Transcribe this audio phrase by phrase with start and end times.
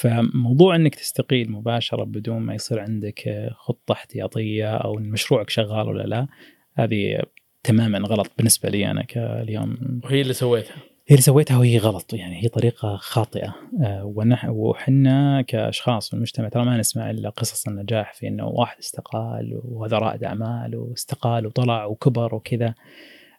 [0.00, 6.02] فموضوع إنك تستقيل مباشرة بدون ما يصير عندك خطة احتياطية أو إن مشروعك شغال ولا
[6.02, 6.26] لا
[6.74, 7.22] هذه
[7.62, 10.00] تماما غلط بالنسبة لي أنا كاليوم.
[10.04, 10.76] وهي اللي سويتها.
[11.08, 13.54] هي اللي سويتها وهي غلط يعني هي طريقة خاطئة.
[13.82, 18.78] آه، ونح وحنا كأشخاص في المجتمع ترى ما نسمع إلا قصص النجاح في إنه واحد
[18.78, 22.74] استقال وهذا رائد أعمال واستقال وطلع وكبر وكذا.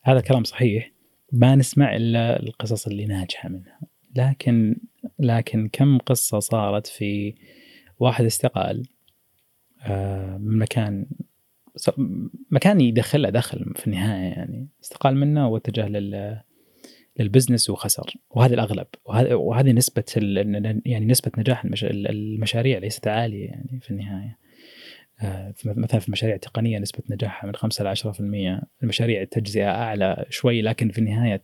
[0.03, 0.91] هذا كلام صحيح
[1.31, 3.79] ما نسمع إلا القصص اللي ناجحة منها.
[4.15, 4.75] لكن
[5.19, 7.35] لكن كم قصة صارت في
[7.99, 8.87] واحد استقال
[9.83, 11.05] آه، من مكان
[12.51, 16.41] مكان يدخله دخل في النهاية يعني استقال منه واتجه لل
[17.19, 18.13] للبزنس وخسر.
[18.29, 18.87] وهذا الأغلب
[19.33, 20.03] وهذه نسبة
[20.85, 24.37] يعني نسبة نجاح المشاريع ليست عالية يعني في النهاية.
[25.21, 30.61] آه، مثلا في المشاريع التقنية نسبة نجاحها من 5 ل 10% المشاريع التجزئة أعلى شوي
[30.61, 31.43] لكن في النهاية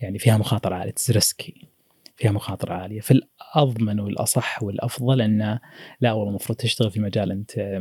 [0.00, 0.94] يعني فيها مخاطرة عالية.
[1.10, 1.68] ريسكي
[2.16, 3.00] فيها مخاطرة عالية.
[3.00, 5.60] في الأضمن والأصح والأفضل انه
[6.00, 7.80] لا والله المفروض تشتغل في مجال أنت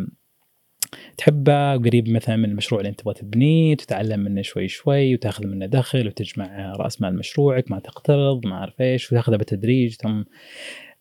[1.17, 5.65] تحبه قريب مثلا من المشروع اللي أنت تبغى تبنيه تتعلم منه شوي شوي وتاخذ منه
[5.65, 10.23] دخل وتجمع رأس مال مشروعك ما تقترض ما أعرف إيش وتاخذه بالتدريج ثم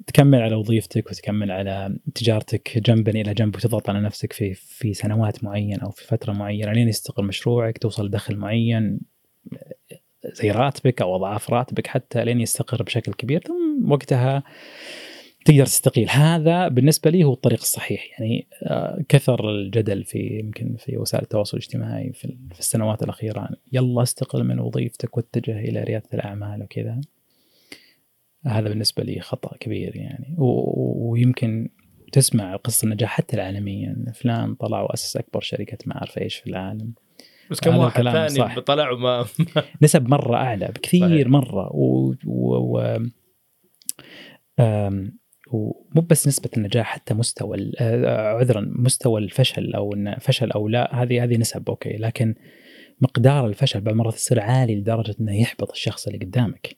[0.06, 5.44] تكمل على وظيفتك وتكمل على تجارتك جنبا إلى جنب وتضغط على نفسك في في سنوات
[5.44, 9.00] معينة أو في فترة معينة لين يستقر مشروعك توصل دخل معين.
[10.24, 14.42] زي راتبك أو أضعاف راتبك حتى لين يستقر بشكل كبير ثم وقتها
[15.46, 16.10] تقدر تستقيل.
[16.10, 18.20] هذا بالنسبة لي هو الطريق الصحيح.
[18.20, 24.44] يعني آه، كثر الجدل في يمكن في وسائل التواصل الاجتماعي في, السنوات الأخيرة يلا استقل
[24.44, 27.00] من وظيفتك واتجه إلى ريادة الأعمال وكذا.
[28.46, 30.34] هذا بالنسبة لي خطأ كبير يعني.
[30.38, 31.68] ويمكن
[32.12, 34.12] تسمع قصص النجاح حتى العالميا.
[34.14, 36.92] فلان طلع وأسس أكبر شركة ما اعرف إيش في العالم.
[37.50, 39.26] بس كم واحد ثاني طلع وما
[39.82, 41.26] نسب مرة أعلى بكثير صحيح.
[41.26, 42.78] مرة و, و...
[42.78, 42.98] و...
[45.52, 51.24] ومو بس نسبة النجاح حتى مستوى آه، عذرا مستوى الفشل أو فشل أو لا هذه
[51.24, 52.34] هذه نسب أوكي لكن
[53.00, 56.76] مقدار الفشل بعض المرات يصير عالي لدرجة إنه يحبط الشخص اللي قدامك.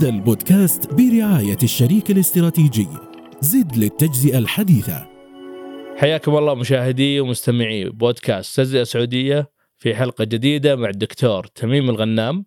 [0.00, 2.86] هذا البودكاست برعاية الشريك الاستراتيجي.
[3.40, 5.06] زد للتجزئة الحديثة.
[5.96, 12.44] حياكم الله مشاهدي ومستمعي بودكاست تجزئة سعودية في حلقة جديدة مع الدكتور تميم الغنام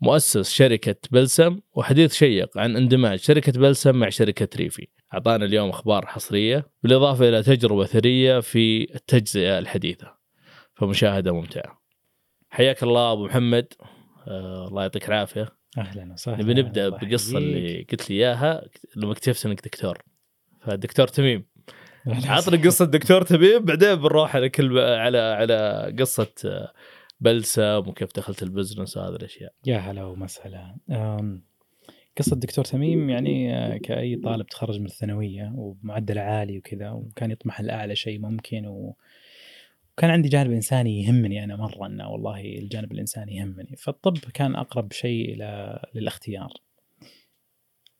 [0.00, 4.88] مؤسس شركة بلسم وحديث شيق عن اندماج شركة بلسم مع شركة ريفي.
[5.14, 10.14] أعطانا اليوم أخبار حصرية بالإضافة إلى تجربة ثرية في التجزئة الحديثة.
[10.74, 11.82] فمشاهدة ممتعة.
[12.50, 13.66] حياك الله أبو محمد.
[14.28, 15.61] آه الله يعطيك العافية.
[15.78, 18.64] أهلا وسهلا نبي نبدأ بالقصة اللي قلت لي إياها
[18.96, 20.02] لما اكتشفت إنك دكتور.
[20.60, 21.44] فالدكتور تميم.
[22.06, 26.34] عطنا قصة دكتور تميم بعدين بنروح على كل على على قصة
[27.20, 29.52] بلسم وكيف دخلت البزنس وهذه الأشياء.
[29.66, 30.76] يا هلا ومسهلا.
[32.18, 37.60] قصة دكتور تميم يعني آه، كأي طالب تخرج من الثانوية وبمعدل عالي وكذا وكان يطمح
[37.60, 38.96] لأعلى شيء ممكن و...
[39.98, 43.76] وكان عندي جانب إنساني يهمني أنا مرة أنه والله الجانب الإنساني يهمني.
[43.76, 46.52] فالطب كان أقرب شيء إلى للاختيار.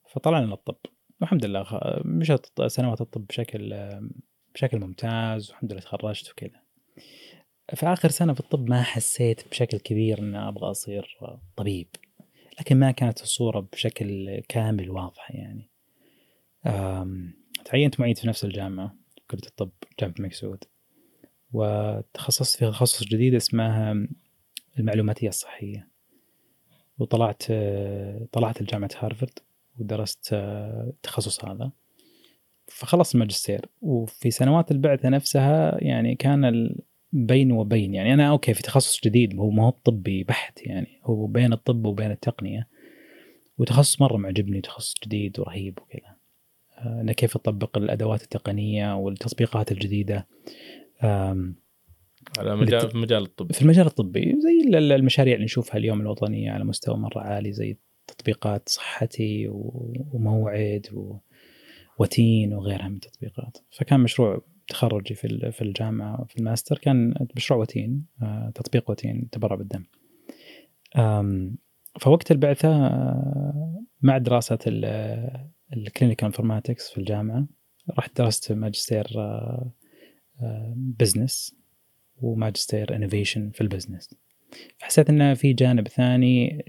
[0.08, 0.76] فطلعنا للطب.
[1.20, 1.66] والحمد لله
[2.04, 3.91] مشت سنوات الطب بشكل
[4.54, 6.62] بشكل ممتاز والحمد لله تخرجت وكذا.
[7.75, 11.19] في آخر سنة في الطب ما حسيت بشكل كبير أن أبغى أصير
[11.56, 11.88] طبيب.
[12.60, 15.70] لكن ما كانت الصورة بشكل كامل واضحة يعني.
[17.64, 18.97] تعينت معيد في نفس الجامعة
[19.30, 19.70] كلية الطب
[20.00, 20.64] جامعة الملك سعود.
[21.53, 23.93] وتخصصت في تخصص جديد اسمه
[24.79, 25.89] المعلوماتية الصحية.
[26.99, 27.43] وطلعت
[28.33, 29.39] طلعت لجامعة هارفرد
[29.79, 31.71] ودرست التخصص هذا.
[32.67, 36.75] فخلصت الماجستير وفي سنوات البعثة نفسها يعني كان
[37.13, 37.95] بين وبين.
[37.95, 41.01] يعني أنا أوكي في تخصص جديد هو ما هو طبي بحت يعني.
[41.05, 42.69] هو بين الطب وبين التقنية.
[43.59, 46.17] وتخصص مرة معجبني تخصص جديد ورهيب وكذا.
[46.79, 50.27] آه، أنا كيف أطبق الأدوات التقنية والتطبيقات الجديدة.
[52.39, 56.65] على مجال في المجال الطبي في المجال الطبي زي المشاريع اللي نشوفها اليوم الوطنية على
[56.65, 57.77] مستوى مرة عالي زي
[58.07, 60.87] تطبيقات صحتي وموعد
[61.99, 63.59] وتين وغيرها من التطبيقات.
[63.71, 69.57] فكان مشروع تخرجي في في الجامعة في الماستر كان مشروع وتين آه، تطبيق وتين تبرع
[69.57, 69.84] بالدم.
[72.01, 74.59] فوقت البعثة آه، مع دراسة
[75.77, 77.47] ال clinical informatics في الجامعة
[77.98, 79.07] رحت درست ماجستير
[80.77, 81.57] business
[82.16, 84.15] وماجستير innovation في ال business
[84.78, 86.65] فحسيت إنه في جانب ثاني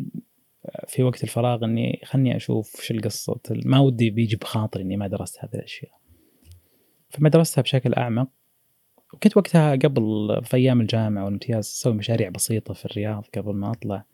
[0.88, 5.38] في وقت الفراغ إني خلني أشوف شو القصة ما ودي بيجي بخاطري إني ما درست
[5.40, 5.92] هذه الأشياء.
[7.10, 8.30] فما درستها بشكل أعمق.
[9.14, 10.04] وكنت وقتها قبل
[10.44, 14.06] في أيام الجامعة والامتياز أسوي مشاريع بسيطة في الرياض قبل ما أطلع.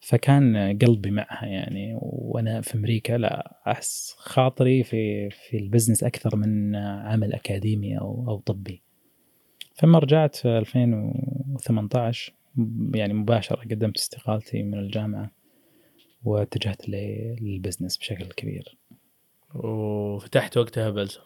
[0.00, 6.36] فكان قلبي معها يعني وأنا في أمريكا لا أحس خاطري في في ال business أكثر
[6.36, 8.82] من عمل أكاديمي أو أو طبي.
[9.74, 12.34] فلما رجعت في 2018
[12.94, 15.30] يعني مباشرة قدمت استقالتي من الجامعة
[16.24, 18.78] واتجهت لل business بشكل كبير.
[19.54, 21.20] وفتحت وقتها بلسم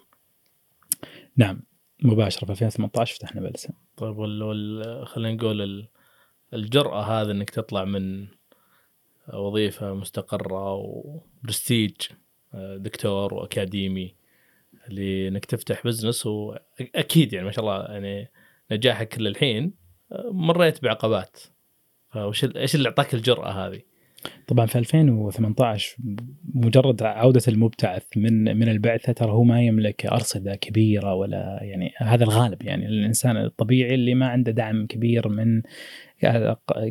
[1.36, 1.62] نعم
[2.02, 5.88] مباشرة في 2018 فتحنا بلسم طيب وال خلينا نقول
[6.54, 8.26] الجرأة هذا إنك تطلع من
[9.34, 11.94] وظيفة مستقرة وبرستيج
[12.54, 14.14] دكتور وأكاديمي
[14.88, 18.30] لإنك تفتح business وأكيد يعني ما شاء الله يعني
[18.70, 19.74] نجاحك للحين
[20.30, 21.40] مريت بعقبات
[22.10, 23.82] فوش إيش اللي أعطاك الجرأة هذه؟
[24.46, 25.96] طبعا في 2018
[26.54, 32.24] مجرد عودة المبتعث من من البعثة ترى هو ما يملك أرصدة كبيرة ولا يعني هذا
[32.24, 35.62] الغالب يعني الإنسان الطبيعي اللي ما عنده دعم كبير من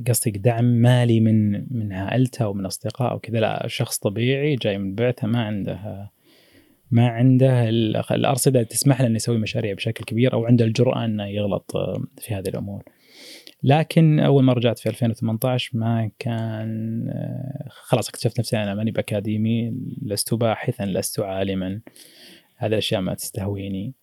[0.08, 5.28] قصدي دعم مالي من من عائلته ومن أصدقائه وكذا لا شخص طبيعي جاي من بعثة
[5.28, 6.10] ما عنده
[6.92, 7.70] ما عنده
[8.12, 11.72] الأرصدة تسمح له أنه يسوي مشاريع بشكل كبير أو عنده الجرأة أنه يغلط
[12.18, 12.84] في هذه الأمور.
[13.64, 17.06] لكن أول ما رجعت في 2018 ما كان
[17.70, 21.82] خلاص اكتشفت نفسي أنا ماني بأكاديمي لست باحثا لست عالما.
[22.58, 23.94] هذه الأشياء ما تستهويني.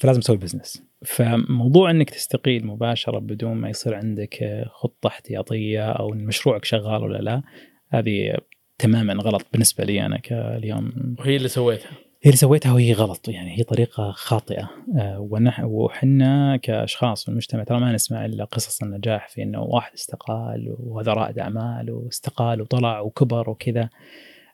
[0.00, 6.24] فلازم أسوي بزنس فموضوع إنك تستقيل مباشرة بدون ما يصير عندك خطة احتياطية أو إن
[6.24, 7.42] مشروعك شغال ولا لا
[7.88, 8.36] هذه
[8.78, 11.16] تماما غلط بالنسبة لي أنا كاليوم.
[11.18, 11.90] وهي اللي سويتها.
[12.24, 14.70] هي اللي سويتها وهي غلط يعني هي طريقة خاطئة.
[14.98, 15.28] آه،
[15.64, 21.12] وحنا كأشخاص في المجتمع ترى ما نسمع إلا قصص النجاح في إنه واحد استقال وهذا
[21.12, 23.88] رائد أعمال واستقال وطلع وكبر وكذا.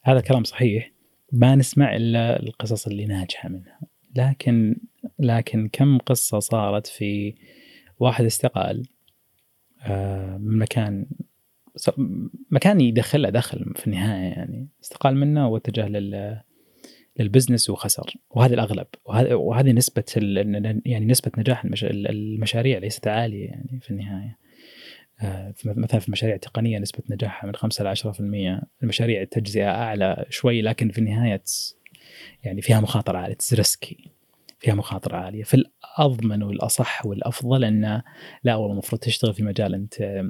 [0.02, 0.92] هذا كلام صحيح.
[1.32, 3.80] ما نسمع إلا القصص اللي ناجحة منها.
[4.16, 4.76] لكن
[5.18, 7.34] لكن كم قصة صارت في
[7.98, 8.86] واحد استقال
[9.82, 11.06] آه، من مكان
[12.50, 16.40] مكان يدخله دخل في النهاية يعني استقال منه واتجه لل
[17.18, 18.14] للبزنس وخسر.
[18.30, 18.86] وهذا الأغلب.
[19.30, 20.04] وهذه نسبة
[20.86, 24.38] يعني نسبة نجاح المشاريع ليست عالية يعني في النهاية.
[25.20, 30.62] آه، مثلا في المشاريع التقنيه نسبة نجاحها من 5 ل 10% المشاريع التجزئة أعلى شوي
[30.62, 31.42] لكن في النهاية
[32.44, 34.10] يعني فيها مخاطرة عالية ريسكي
[34.60, 35.44] فيها مخاطرة عالية.
[35.44, 38.02] فالاضمن والأصح والأفضل انه
[38.44, 40.22] لا والله المفروض تشتغل في مجال أنت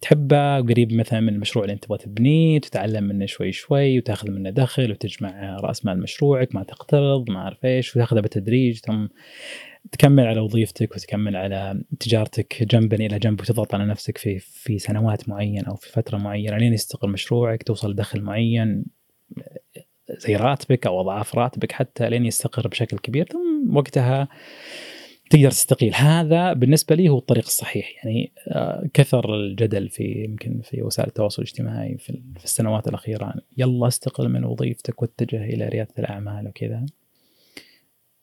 [0.00, 4.50] تحبه قريب مثلا من المشروع اللي أنت تبغى تبنيه تتعلم منه شوي شوي وتاخذ منه
[4.50, 9.06] دخل وتجمع رأس مال مشروعك ما تقترض ما أعرف إيش وتاخذه بالتدريج ثم
[9.92, 15.28] تكمل على وظيفتك وتكمل على تجارتك جنبا إلى جنب وتضغط على نفسك في في سنوات
[15.28, 18.84] معينة أو في فترة معينة لين يستقر مشروعك توصل لدخل معين
[20.10, 24.28] زي راتبك أو أضعاف راتبك حتى لين يستقر بشكل كبير ثم وقتها
[25.30, 25.94] تقدر تستقيل.
[25.94, 27.96] هذا بالنسبة لي هو الطريق الصحيح.
[27.96, 33.34] يعني آه، كثر الجدل في يمكن في وسائل التواصل الاجتماعي في, السنوات الأخيرة.
[33.56, 36.86] يلا استقل من وظيفتك واتجه إلى ريادة الأعمال وكذا.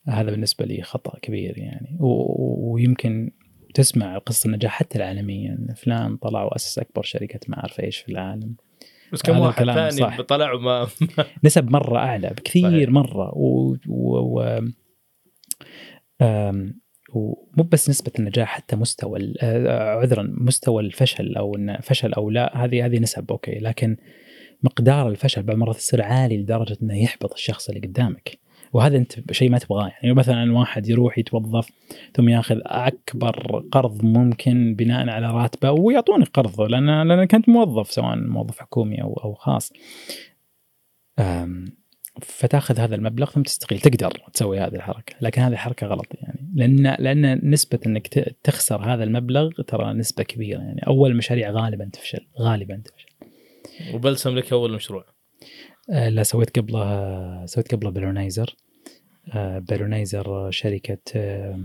[0.08, 1.98] هذا بالنسبة لي خطأ كبير يعني.
[2.00, 3.32] ويمكن
[3.74, 5.68] تسمع قصة النجاح حتى العالميا.
[5.76, 8.56] فلان طلع وأسس أكبر شركة ما أعرف إيش في العالم.
[9.14, 10.88] بس كم واحد ثاني طلع وما
[11.44, 12.90] نسب مرة أعلى بكثير صحيح.
[12.90, 13.38] مرة.
[13.38, 14.40] و, و...
[14.40, 14.60] و...
[17.16, 22.66] ومو بس نسبة النجاح حتى مستوى آه، عذرا مستوى الفشل أو انه فشل أو لا
[22.66, 23.60] هذه هذه نسب أوكي.
[23.60, 23.98] لكن
[24.64, 28.40] مقدار الفشل بعض المرات يصير عالي لدرجة إنه يحبط الشخص اللي قدامك.
[28.74, 29.92] وهذا أنت شيء ما تبغاه.
[30.02, 31.70] يعني مثلا واحد يروح يتوظف
[32.16, 38.16] ثم ياخذ أكبر قرض ممكن بناء على راتبه ويعطوني قرض لأن لأن كنت موظف سواء
[38.16, 39.74] موظف حكومي أو أو خاص.
[42.22, 45.16] فتاخذ هذا المبلغ ثم تستقيل تقدر تسوي هذه الحركة.
[45.22, 46.52] لكن هذه حركة غلط يعني.
[46.56, 48.08] لأن لأن نسبة إنك
[48.44, 50.82] تخسر هذا المبلغ ترى نسبة كبيرة يعني.
[50.88, 53.10] أول المشاريع غالبا تفشل غالبا تفشل.
[53.94, 55.06] وبلسم لك أول مشروع.
[55.90, 58.56] آه لا سويت قبله سويت قبله Balloonizer
[59.34, 61.64] آه Balloonizer شركة آه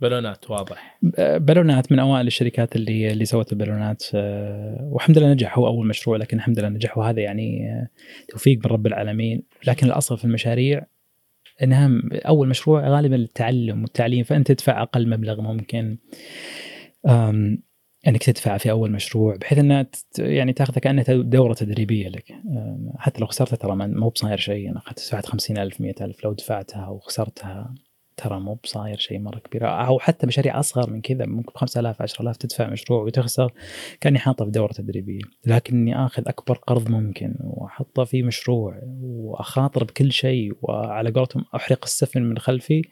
[0.00, 0.98] بالونات واضح.
[1.18, 5.58] بالونات من أوائل الشركات اللي اللي سوت البالونات آه، والحمد لله نجح.
[5.58, 6.98] هو أول مشروع لكن الحمد لله نجح.
[6.98, 7.88] وهذا يعني آه،
[8.28, 9.42] توفيق من رب العالمين.
[9.66, 10.86] لكن الأصل في المشاريع
[11.62, 15.98] انها أول مشروع غالبا للتعلم والتعليم فأنت تدفع أقل مبلغ ممكن
[18.06, 19.86] إنك تدفع في أول مشروع بحيث إنها
[20.18, 22.32] يعني تاخذها كأنها دورة تدريبية لك.
[22.98, 24.70] حتى لو خسرتها ترى مو بصاير شيء.
[24.70, 27.74] أنا دفعت 50000 100000 لو دفعتها وخسرتها.
[28.20, 29.66] ترى مو بصاير شيء مرة كبير.
[29.86, 33.52] أو حتى مشاريع أصغر من كذا ممكن ب 5000 10000 تدفع مشروع وتخسر.
[34.00, 35.20] كاني حاطه في دورة تدريبية.
[35.46, 42.22] لكني آخذ أكبر قرض ممكن وأحطه في مشروع وأخاطر بكل شيء وعلى قولتهم أحرق السفن
[42.22, 42.82] من خلفي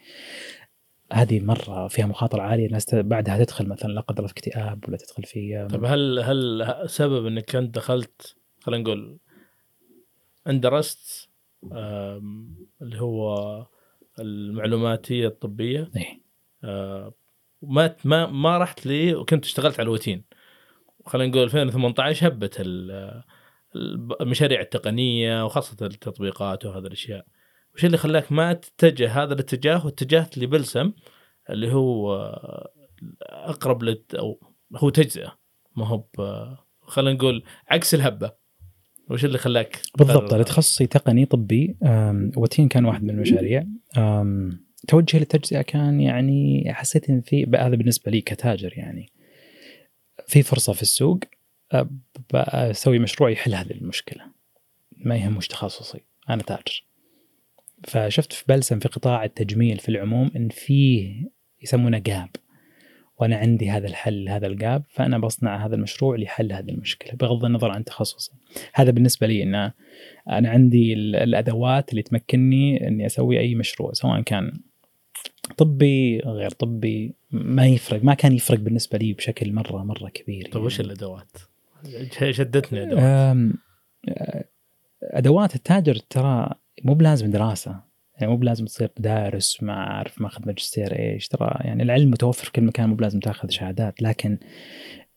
[1.12, 2.66] هذه مرة فيها مخاطرة عالية.
[2.66, 7.26] الناس بعدها تدخل مثلا لا قدر في اكتئاب ولا تدخل في طيب هل هل سبب
[7.26, 9.18] إنك أنت دخلت خلينا نقول
[10.46, 11.28] انت درست
[11.72, 13.66] آم، اللي هو
[14.20, 15.90] المعلوماتية الطبية.
[15.96, 16.22] إيه.
[16.64, 17.14] آه،
[17.62, 20.24] ما ما ما رحت لي وكنت اشتغلت على الوتين.
[21.06, 22.56] خلينا نقول 2018 هبت
[24.20, 27.26] المشاريع التقنية وخاصة التطبيقات وهذه الأشياء.
[27.74, 30.92] وش اللي خلاك ما تتجه هذا الاتجاه؟ واتجهت لبلسم
[31.50, 32.70] اللي هو آه،
[33.22, 34.40] أقرب لت أو
[34.76, 35.38] هو تجزئة.
[35.76, 38.32] ما هو ب- خلينا نقول عكس الهبة.
[39.10, 41.76] وش اللي خلاك بالضبط أنا تخصصي تقني طبي
[42.36, 43.66] وتين كان واحد من المشاريع.
[43.96, 49.12] أم، توجه للتجزئة كان يعني حسيت إن في هذا بالنسبة لي كتاجر يعني.
[50.26, 51.18] في فرصة في السوق
[52.34, 54.22] بسوي مشروع يحل هذه المشكلة.
[54.96, 56.00] ما يهم وش تخصصي
[56.30, 56.84] أنا تاجر.
[57.84, 61.24] فشفت في بلسم في قطاع التجميل في العموم إن فيه
[61.62, 62.28] يسمونه جاب
[63.20, 67.70] وأنا عندي هذا الحل هذا الجاب فأنا بصنع هذا المشروع لحل هذه المشكلة بغض النظر
[67.70, 68.32] عن تخصصي
[68.74, 69.54] هذا بالنسبة لي ان
[70.28, 74.52] أنا عندي ال- الأدوات اللي تمكنني إني أسوي أي مشروع سواء كان
[75.56, 80.62] طبي غير طبي ما يفرق ما كان يفرق بالنسبة لي بشكل مرة مرة كبير طيب
[80.62, 80.92] وش يعني.
[80.92, 81.28] الأدوات؟
[82.30, 83.52] شدتني الأدوات
[85.02, 86.50] أدوات التاجر ترى
[86.84, 87.87] مو بلازم دراسة
[88.18, 92.52] يعني مو بلازم تصير دارس ما أعرف ماخذ ماجستير إيش ترى يعني العلم متوفر في
[92.52, 94.02] كل مكان مو بلازم تاخذ شهادات.
[94.02, 94.38] لكن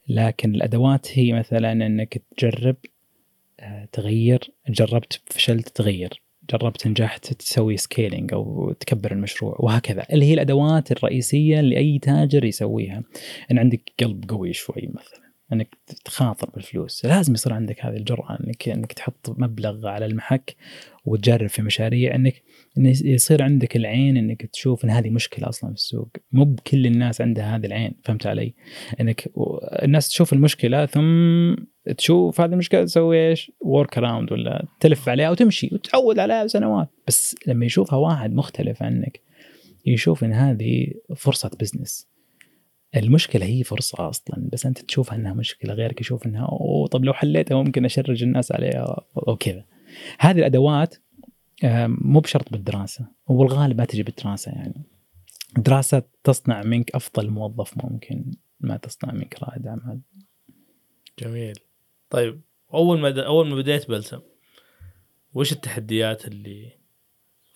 [0.08, 2.76] لكن الأدوات هي مثلا إنك تجرب
[3.60, 6.22] آه، تغير جربت فشلت تغير.
[6.52, 10.06] جربت نجحت تسوي scaling أو تكبر المشروع وهكذا.
[10.14, 13.04] اللي هي الأدوات الرئيسية اللي أي تاجر يسويها.
[13.52, 17.06] إن عندك قلب قوي شوي مثلا إنك تخاطر بالفلوس.
[17.06, 20.56] لازم يصير عندك هذه الجرأة إنك إنك تحط مبلغ على المحك
[21.06, 22.44] وتجرب في مشاريع إنك
[22.78, 26.10] إن يصير عندك العين إنك تشوف إن هذه مشكلة أصلا في السوق.
[26.32, 28.54] مو بكل الناس عندها هذه العين فهمت علي؟
[29.00, 29.32] إنك
[29.84, 31.56] الناس تشوف المشكلة ثم
[31.98, 37.36] تشوف هذه المشكلة تسوي إيش؟ work around ولا تلف عليها وتمشي وتعود عليها سنوات بس
[37.48, 39.22] لما يشوفها واحد مختلف عنك
[39.86, 42.08] يشوف إن هذه فرصة بزنس
[42.96, 47.14] المشكلة هي فرصة أصلا بس أنت تشوفها إنها مشكلة غيرك يشوف إنها أوه طب لو
[47.14, 49.66] حليتها ممكن أشرج الناس عليها وكذا
[50.20, 50.96] هذه الأدوات
[51.88, 54.84] مو بشرط بالدراسة وبالغالب ما تجي بالدراسة يعني.
[55.58, 60.02] دراسة تصنع منك أفضل موظف ممكن ما تصنع منك رائد أعمال.
[61.20, 61.54] جميل.
[62.10, 62.42] طيب
[62.74, 63.26] أول ما.
[63.26, 64.20] أول ما بديت بلسم
[65.34, 66.72] وش التحديات اللي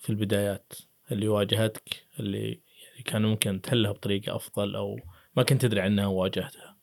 [0.00, 0.72] في البدايات
[1.12, 5.00] اللي واجهتك اللي يعني كان ممكن تحلها بطريقة أفضل أو
[5.36, 6.75] ما كنت تدري عنها وواجهتها؟ آه،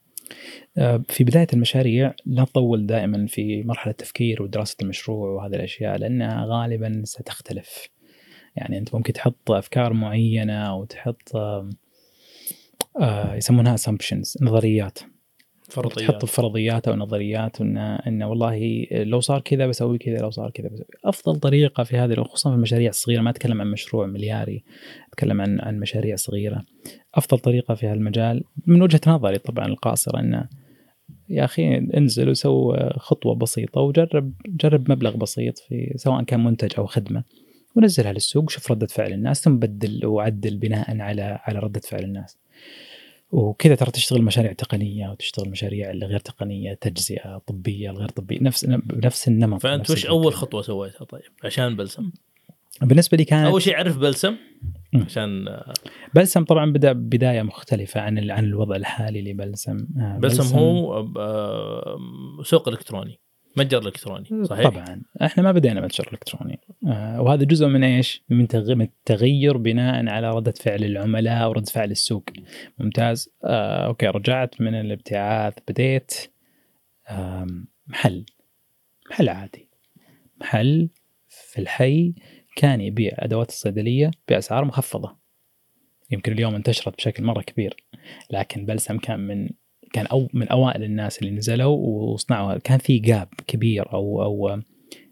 [1.09, 7.01] في بداية المشاريع لا تطول دائما في مرحلة تفكير ودراسة المشروع وهذه الأشياء لأنها غالبا
[7.05, 7.89] ستختلف.
[8.55, 11.69] يعني أنت ممكن تحط أفكار معينة أو تحط آه،
[12.99, 14.99] آه، يسمونها assumptions نظريات.
[15.69, 16.09] فرضيات.
[16.09, 20.69] تحط فرضيات أو نظريات ان ان والله لو صار كذا بسوي كذا لو صار كذا
[20.69, 20.85] بسوي.
[21.05, 24.63] أفضل طريقة في هذه خصوصا في المشاريع الصغيرة ما أتكلم عن مشروع ملياري
[25.13, 26.65] أتكلم عن عن مشاريع صغيرة.
[27.15, 30.49] أفضل طريقة في هالمجال من وجهة نظري طبعا القاصرة إنه
[31.29, 36.85] يا أخي انزل وسو خطوة بسيطة وجرب جرب مبلغ بسيط في سواء كان منتج أو
[36.85, 37.23] خدمة
[37.75, 42.37] ونزلها للسوق شوف ردة فعل الناس ثم بدل وعدل بناء على على ردة فعل الناس.
[43.33, 48.65] وكذا ترى تشتغل مشاريع تقنية وتشتغل مشاريع غير تقنية تجزئة طبية الغير طبية نفس
[49.03, 49.61] نفس النمط.
[49.61, 50.05] فأنت وش.
[50.05, 52.11] أول خطوة سويتها طيب؟ عشان بلسم.
[52.81, 54.35] بالنسبة لي كانت أول شيء عرف بلسم.
[54.95, 55.45] عشان
[56.13, 59.87] بلسم طبعا بدأ بداية مختلفة عن عن الوضع الحالي لبلسم.
[59.99, 61.97] آه، بلسم هو آه،
[62.43, 63.19] سوق إلكتروني.
[63.57, 65.01] متجر الكتروني صحيح؟ طبعا.
[65.21, 66.59] إحنا ما بدينا متجر إلكتروني.
[66.87, 71.65] آه وهذا جزء من إيش؟ من تغ- من التغير بناء على ردة فعل العملاء ورده
[71.65, 72.23] فعل السوق.
[72.79, 73.29] ممتاز.
[73.43, 76.13] آه أوكي رجعت من الابتعاث بديت
[77.87, 78.25] محل.
[79.09, 79.67] محل عادي.
[80.41, 80.89] محل
[81.29, 82.13] في الحي
[82.55, 85.17] كان يبيع أدوات الصيدلية بأسعار مخفضة.
[86.11, 87.75] يمكن اليوم انتشرت بشكل مرة كبير.
[88.31, 89.49] لكن بلسم كان من
[89.93, 94.61] كان أو من أوائل الناس اللي نزلوا وصنعوا كان في جاب كبير أو أو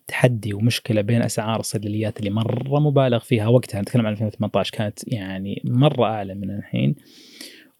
[0.07, 3.81] تحدي ومشكلة بين أسعار الصيدليات اللي مرة مبالغ فيها وقتها.
[3.81, 6.95] نتكلم عن 2018 كانت يعني مرة أعلى من الحين.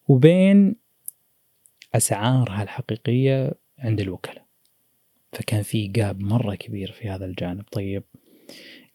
[0.08, 0.76] وبين
[1.96, 4.46] أسعارها الحقيقية عند الوكلاء.
[5.34, 7.64] فكان في gap مرة كبير في هذا الجانب.
[7.72, 8.04] طيب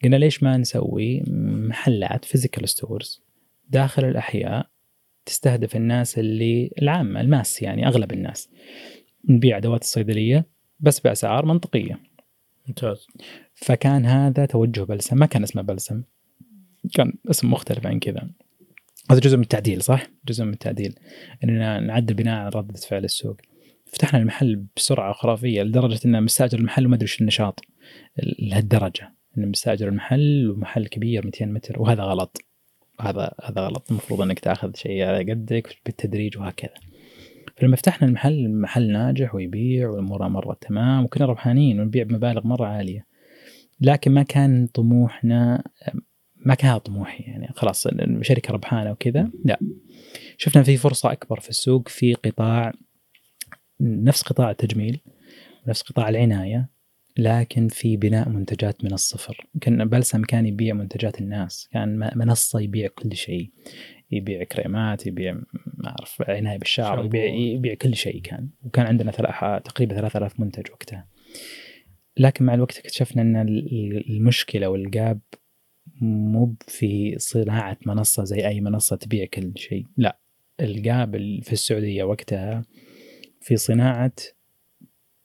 [0.05, 1.23] قلنا ليش ما نسوي
[1.69, 3.23] محلات physical stores
[3.69, 4.71] داخل الأحياء
[5.27, 8.49] تستهدف الناس اللي العامه ال mass يعني أغلب الناس.
[9.29, 10.47] نبيع أدوات الصيدلية
[10.81, 12.01] بس بأسعار منطقية.
[12.69, 13.07] ممتاز.
[13.55, 16.03] فكان هذا توجه بلسم ما كان اسمه بلسم.
[16.95, 18.31] كان اسم مختلف عن كذا.
[19.11, 20.95] هذا جزء من التعديل صح؟ جزء من التعديل.
[21.45, 23.37] إننا نعدل بناء على ردة فعل السوق.
[23.87, 27.61] فتحنا المحل بسرعة خرافية لدرجة ان مستأجر المحل وما أدري إيش النشاط.
[28.39, 29.15] لهالدرجة.
[29.39, 32.46] ان مستأجر المحل ومحل كبير 200 متر وهذا غلط.
[33.01, 36.75] هذا هذا غلط المفروض إنك تأخذ شيء على قدك بالتدريج وهكذا.
[37.57, 43.07] فلما فتحنا المحل المحل ناجح ويبيع والأمور مرة تمام وكنا ربحانين ونبيع بمبالغ مرة عالية.
[43.81, 45.63] لكن ما كان طموحنا
[46.37, 47.89] ما كان هذا طموحي يعني خلاص
[48.21, 49.59] شركة ربحانة وكذا لا
[50.39, 52.73] شفنا في فرصة أكبر في السوق في قطاع
[53.81, 55.01] نفس قطاع التجميل
[55.67, 56.69] نفس قطاع العناية
[57.19, 59.47] لكن في بناء منتجات من الصفر.
[59.61, 63.51] كان بلسم كان يبيع منتجات الناس كان منصة يبيع كل شيء.
[64.11, 65.33] يبيع كريمات يبيع
[65.65, 68.49] ما أعرف عناية بالشعر يبيع يبيع كل شيء كان.
[68.63, 69.11] وكان عندنا
[69.59, 71.09] تقريبا 3000 منتج وقتها.
[72.17, 73.37] لكن مع الوقت اكتشفنا إن
[74.11, 75.21] المشكلة وال gap
[76.01, 79.87] مو في صناعة منصة زي أي منصة تبيع كل شيء.
[79.97, 80.19] لا
[80.61, 82.65] الجاب في السعودية وقتها
[83.41, 84.13] في صناعة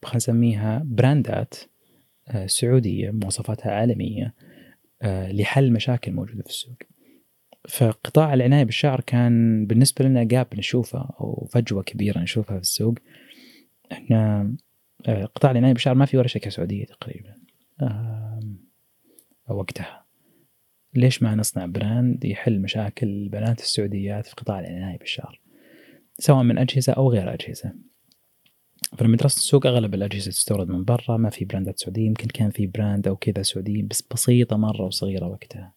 [0.03, 1.55] خلينا نسميها براندات.
[2.45, 4.33] سعودية مواصفاتها عالمية
[5.01, 6.77] آه، لحل مشاكل موجودة في السوق.
[7.69, 12.95] فقطاع العناية بالشعر كان بالنسبة لنا gap نشوفه أو فجوة كبيرة نشوفها في السوق.
[13.91, 14.53] إحنا
[15.07, 17.35] آه، قطاع العناية بالشعر ما في ولا شركة سعودية تقريبا
[19.50, 20.05] وقتها.
[20.93, 25.41] ليش ما نصنع brand يحل مشاكل البنات السعوديات في قطاع العناية بالشعر؟
[26.19, 27.73] سواء من أجهزة أو غير أجهزة.
[28.98, 32.67] فلما درست السوق أغلب الأجهزة تستورد من برا ما في براندات سعودية يمكن كان في
[32.67, 35.74] brand أو كذا سعودي بس بسيطة مرة وصغيرة وقتها.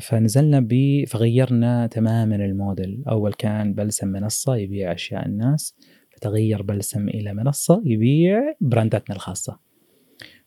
[0.00, 3.04] فنزلنا ب فغيرنا تماما الموديل.
[3.08, 5.76] أول كان بلسم منصة يبيع أشياء الناس
[6.10, 9.58] فتغير بلسم إلى منصة يبيع برانداتنا الخاصة.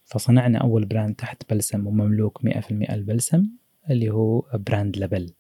[0.04, 3.50] فصنعنا أول brand تحت بلسم ومملوك 100% لبلسم
[3.90, 5.34] اللي هو brand لبل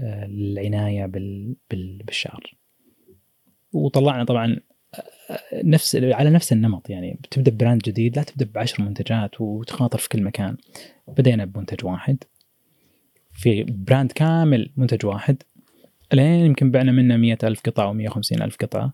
[0.00, 1.06] آه، للعنايه
[1.70, 2.56] بالشعر.
[3.72, 4.60] وطلعنا طبعا
[5.64, 10.22] نفس على نفس النمط يعني بتبدا براند جديد لا تبدأ بعشر منتجات وتخاطر في كل
[10.22, 10.56] مكان.
[11.08, 12.24] بدينا بمنتج واحد.
[13.32, 15.42] في brand كامل منتج واحد.
[16.12, 18.92] لين يمكن بعنا منه مية ألف قطعة و وخمسين ألف قطعة.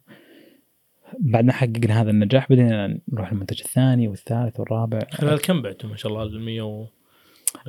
[1.20, 4.98] بعد ما حققنا هذا النجاح بدينا نروح المنتج الثاني والثالث والرابع.
[5.10, 6.86] خلال كم بعتوا ما شاء الله ال 100 و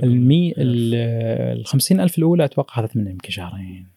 [0.04, 3.88] المي ال 50 ألف الأولى أتوقع أخذت منه يمكن شهرين.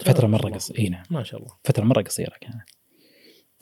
[0.00, 1.02] فترة مرة قصيرة إي نعم.
[1.10, 1.52] ما شاء الله.
[1.64, 2.62] فترة مرة قصيرة كانت.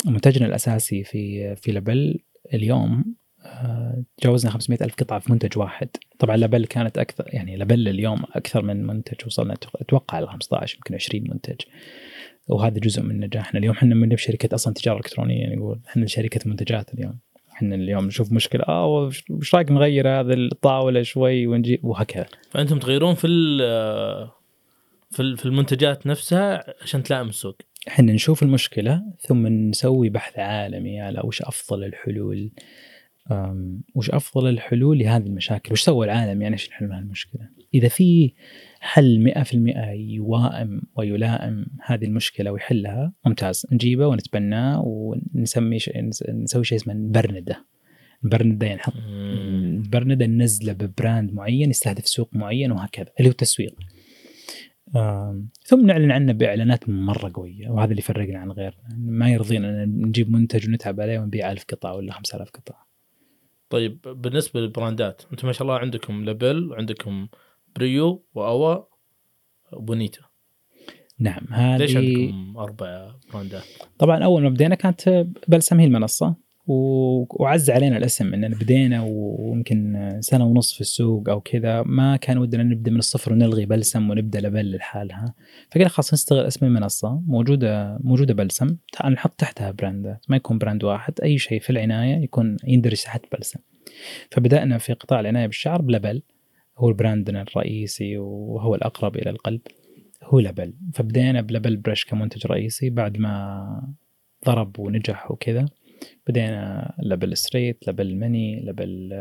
[0.06, 2.18] منتجنا الأساسي في في لبل
[2.54, 5.88] اليوم آه، تجاوزنا 500 ألف قطعة في منتج واحد.
[6.18, 10.94] طبعا لبل كانت أكثر يعني لبل اليوم أكثر من منتج وصلنا أتوقع ل 15 يمكن
[10.94, 11.56] 20 منتج.
[12.48, 16.40] وهذا جزء من نجاحنا اليوم إحنا من شركة أصلا تجارة إلكترونية نقول يعني إحنا شركة
[16.50, 17.18] منتجات اليوم.
[17.52, 18.86] إحنا اليوم نشوف مشكلة آه
[19.30, 22.26] وش رايك نغير هذا الطاولة شوي ونجي؟ وهكذا.
[22.50, 23.26] فأنتم تغيرون في
[25.10, 27.56] في المنتجات نفسها عشان تلائم السوق.
[27.88, 32.50] إحنا نشوف المشكلة ثم نسوي بحث عالمي على وش أفضل الحلول.
[33.94, 38.34] وش أفضل الحلول لهذه المشاكل؟ وش سوى العالم يعني عشان يحل المشكلة إذا في
[38.80, 39.54] حل 100%
[39.94, 43.66] يوائم ويلائم هذه المشكلة ويحلها ممتاز.
[43.72, 47.66] نجيبه ونتبناه ونسمي شيء نسوي شيء اسمه برنده
[48.22, 48.92] برنده يعني نحط
[49.90, 53.08] برنده ننزله ببراند معين يستهدف سوق معين وهكذا.
[53.18, 53.74] اللي هو التسويق.
[55.64, 60.30] ثم نعلن عنه بإعلانات مرة قوية وهذا اللي يفرقنا عن غيرنا ما يرضينا إن نجيب
[60.30, 62.86] منتج ونتعب عليه ونبيع 1000 قطعة ولا 5000 قطعة.
[63.68, 67.28] طيب بالنسبة للبراندات أنتم ما شاء الله عندكم لابل وعندكم
[67.76, 68.84] بريو وواوا
[69.72, 70.20] وبونيتا.
[71.18, 73.64] نعم هذه ليش عندكم أربع براندات؟
[73.98, 76.36] طبعا أول ما بدينا كانت بلسم هي المنصة
[76.70, 81.82] وعز علينا الاسم اننا بدينا ويمكن سنة ونص في السوق أو كذا.
[81.82, 85.34] ما كان ودنا نبدأ من الصفر ونلغي بلسم ونبدأ لبل لحالها
[85.70, 87.22] فقلنا خلاص نستغل اسم المنصة.
[87.26, 88.76] موجوده موجودة بلسم.
[89.04, 91.20] نحط تحتها براندات ما يكون brand واحد.
[91.22, 93.60] أي شيء في العناية يكون يندرج تحت بلسم.
[94.30, 96.22] فبدأنا في قطاع العناية بالشعر بلبل.
[96.78, 99.60] هو براندنا الرئيسي وهو الأقرب إلى القلب.
[100.22, 100.74] هو لبل.
[100.94, 103.94] فبدينا بلبل برش كمنتج رئيسي بعد ما
[104.46, 105.68] ضرب ونجح وكذا.
[106.26, 109.14] بدينا لبل ستريت لبل ماني لبل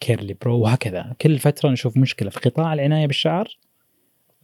[0.00, 1.16] كيرلي برو وهكذا.
[1.20, 3.58] كل فترة نشوف مشكلة في قطاع العناية بالشعر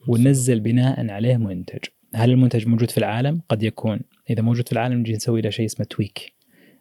[0.09, 1.85] وننزل بناء عليه منتج.
[2.15, 4.01] هل المنتج موجود في العالم؟ قد يكون.
[4.31, 6.33] إذا موجود في العالم نجي نسوي له شيء اسمه tweak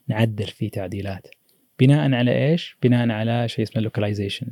[0.07, 1.27] نعدل فيه تعديلات.
[1.79, 4.47] بناء على إيش؟ بنا على شيء اسمه localization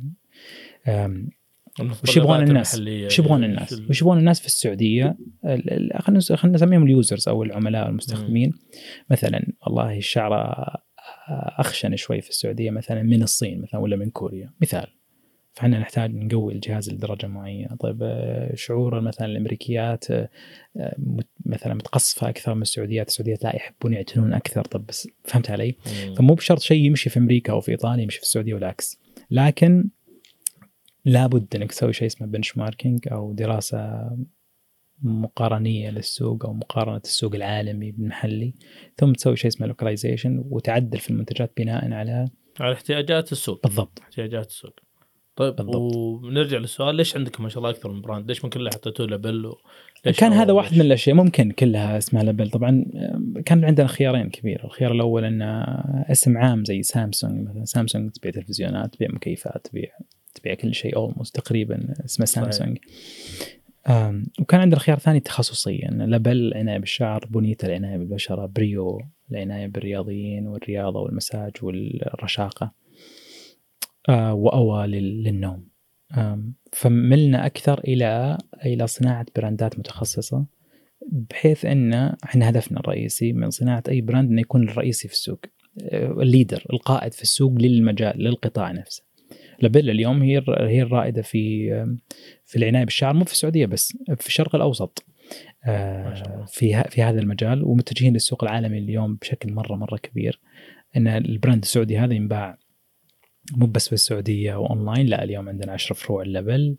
[1.80, 5.16] وش يبغون الناس؟ وش يبغون الناس؟ وش يبغون الناس في السعودية؟
[5.98, 8.52] خلينا خلينا نسميهم ال users أو العملاء المستخدمين
[9.10, 10.64] مثلا والله الشعر
[11.58, 14.86] أخشن شوي في السعودية مثلا من الصين مثلا ولا من كوريا مثال
[15.58, 20.28] فإحنا نحتاج نقوي الجهاز لدرجة معينة طيب آه، شعور مثلا الأمريكيات آه،
[20.76, 20.96] آه،
[21.46, 26.14] مثلا متقصفة أكثر من السعوديات السعوديات لا يحبون يعتنون أكثر طب بس فهمت علي مم.
[26.14, 29.88] فمو بشرط شيء يمشي في أمريكا أو في إيطاليا يمشي في السعودية والعكس لكن
[31.08, 34.10] لابد إنك تسوي شيء اسمه benchmarking أو دراسة
[35.02, 38.54] مقارنية للسوق أو مقارنة السوق العالمي بالمحلي
[38.96, 42.28] ثم تسوي شيء اسمه localization وتعدل في المنتجات بناء على
[42.60, 43.62] على احتياجات السوق.
[43.62, 43.98] بالضبط.
[44.00, 44.80] احتياجات السوق.
[45.36, 45.96] طيب بالضبط.
[45.96, 49.06] ونرجع للسؤال ليش عندكم ما شاء الله أكثر من brand؟ ليش ما كله حطيتوه.
[50.06, 54.30] ليش كان هذا واحد من الأشياء ممكن كلها اسمها لبل طبعا آه، كان عندنا خيارين
[54.30, 54.64] كبير.
[54.64, 57.64] الخيار الأول إن آه، اسم عام زي سامسونج مثلا.
[57.64, 59.90] سامسونج تبيع تلفزيونات تبيع مكيفات تبيع
[60.34, 62.26] تبيع كل شيء almost تقريبا اسمه.
[62.26, 62.78] سامسونج
[64.40, 70.46] وكان عندنا خيار ثاني تخصصي ان لبل العناية بالشعر بونيتا العناية بالبشرة بريو العناية بالرياضيين
[70.46, 72.72] والرياضة والمساج والرشاقة
[74.08, 75.68] آه، واوا لل- للنوم.
[76.72, 80.46] فملنا أكثر إلى إلى صناعة براندات متخصصة
[81.12, 81.92] بحيث إن
[82.24, 85.40] إحنا هدفنا الرئيسي من صناعة أي brand إنه يكون الرئيسي في السوق
[85.82, 89.07] آه، ال leader القائد في السوق للمجال للقطاع نفسه.
[89.60, 91.68] لبل اليوم هي هي الرائدة في
[92.44, 95.04] في العناية بالشعر مو في السعودية بس في الشرق الأوسط
[95.64, 96.44] آه،.
[96.48, 100.40] في في هذا المجال ومتجهين للسوق العالمي اليوم بشكل مرة مرة كبير
[100.96, 102.58] إن ال brand السعودي هذا ينباع
[103.56, 106.78] مو بس في السعوديه وأونلاين لا اليوم عندنا 10 فروع لبل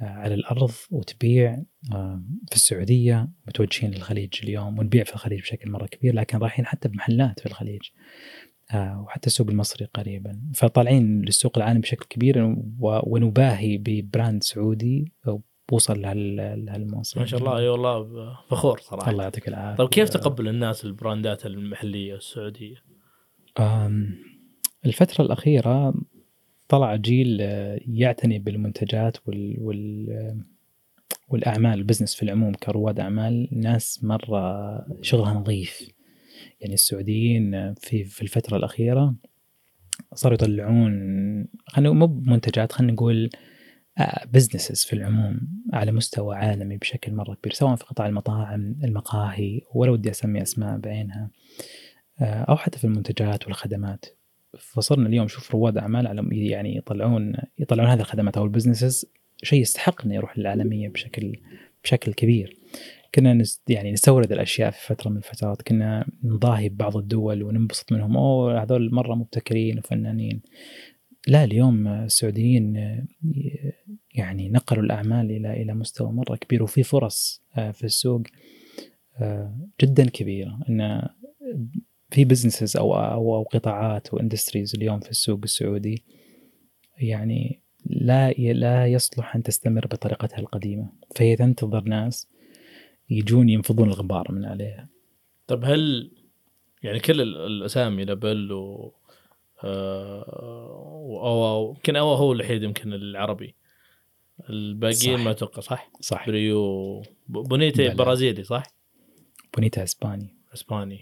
[0.00, 5.86] آه، على الأرض وتبيع آه، في السعودية متوجهين للخليج اليوم ونبيع في الخليج بشكل مرة
[5.86, 7.82] كبير لكن رايحين حتى بمحلات في الخليج
[8.74, 10.40] وحتى السوق المصري قريبا.
[10.54, 15.12] فطالعين للسوق العالمي بشكل كبير ونباهي ب brand سعودي
[15.72, 17.58] وصل لهال- لهالموصل ما شاء الله.
[17.58, 18.08] أي والله
[18.50, 19.10] فخور صراحة.
[19.10, 19.76] الله يعطيك العافية.
[19.76, 22.76] طيب كيف تقبل الناس البراندات المحلية السعودية؟
[23.60, 24.14] آم،
[24.86, 25.94] الفترة الأخيرة
[26.68, 30.36] طلع جيل آه، يعتني بالمنتجات وال, وال آه،
[31.28, 33.48] والأعمال البزنس في العموم كرواد أعمال.
[33.52, 34.68] ناس مرة
[35.02, 35.88] شغلها نظيف.
[36.60, 39.14] يعني السعوديين آه، في في الفترة الأخيرة
[40.14, 40.92] صاروا يطلعون
[41.66, 43.30] خلينا مو بمنتجات خلينا نقول
[44.32, 45.40] businesses في العموم
[45.72, 50.78] على مستوى عالمي بشكل مرة كبير سواء في قطاع المطاعم المقاهي ولا ودي أسمي أسماء
[50.78, 51.30] بعينها
[52.20, 54.04] آه، أو حتى في المنتجات والخدمات.
[54.58, 59.06] فصرنا اليوم نشوف رواد أعمال على يعني يطلعون يطلعون هذه الخدمات أو ال businesses
[59.42, 61.36] شيء يستحق إنه يروح للعالمية بشكل
[61.84, 62.57] بشكل كبير.
[63.14, 65.62] كنا يعني نستورد الأشياء في فترة من الفترات.
[65.62, 68.16] كنا نضاهي ببعض الدول وننبسط منهم.
[68.16, 70.42] أوه هذول مرة مبتكرين وفنانين.
[71.28, 72.76] لا اليوم السعوديين
[74.14, 78.22] يعني نقلوا الأعمال إلى إلى مستوى مرة كبير وفي فرص آه، في السوق
[79.20, 80.60] آه، جدا كبيرة.
[80.68, 81.08] إن
[82.10, 86.04] في businesses أو أو أو قطاعات و industries اليوم في السوق السعودي
[87.00, 90.92] يعني لا لا يصلح أن تستمر بطريقتها القديمة.
[91.16, 92.28] فهي تنتظر ناس
[93.10, 94.88] يجون ينفضون الغبار من عليها
[95.46, 96.10] طيب هل
[96.82, 98.94] يعني كل ال- الأسامي لبل و
[99.64, 100.24] آه،
[100.94, 103.54] واوا يمكن اوا هو الوحيد يمكن العربي
[104.50, 105.20] الباقيين.
[105.20, 107.94] ما أتوقع صح؟ صح بريو ب- بونيتي بلى.
[107.94, 108.62] برازيلي صح؟
[109.54, 111.00] بونيتا إسباني إسباني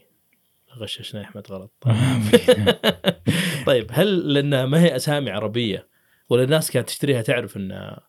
[0.78, 1.72] غششنا أحمد غلط
[3.66, 5.88] طيب هل لأنها ما هي أسامي عربية
[6.28, 8.00] ولا الناس كانت تشتريها تعرف إنها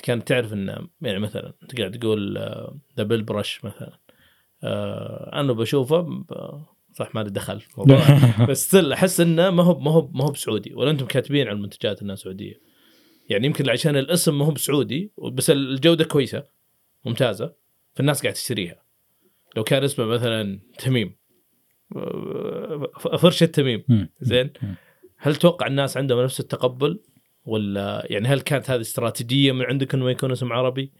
[0.00, 2.38] كانت تعرف إنه يعني مثلا انت قاعد تقول
[2.96, 3.98] ذا بيل برش مثلا.
[4.64, 6.24] آه أنا بشوفه
[6.92, 8.00] صح ما دخل في الموضوع.
[8.50, 10.74] بس أحس إنه ما هو ما هو ما هو بسعودي.
[10.74, 12.60] ولا أنتم كاتبين على المنتجات إنها سعودية.
[13.28, 16.44] يعني يمكن عشان الاسم ما هو بسعودي بس الجودة كويسة
[17.04, 17.54] ممتازة
[17.94, 18.82] فالناس قاعد تشتريها.
[19.56, 21.16] لو كان اسمه مثلا تميم.
[23.18, 23.84] فرشة تميم.
[24.20, 24.50] زين.
[25.16, 27.00] هل توقع الناس عندهم نفس التقبل؟
[27.46, 30.92] ولا يعني هل كانت هذه استراتيجية من عندك إنه يكون اسم عربي؟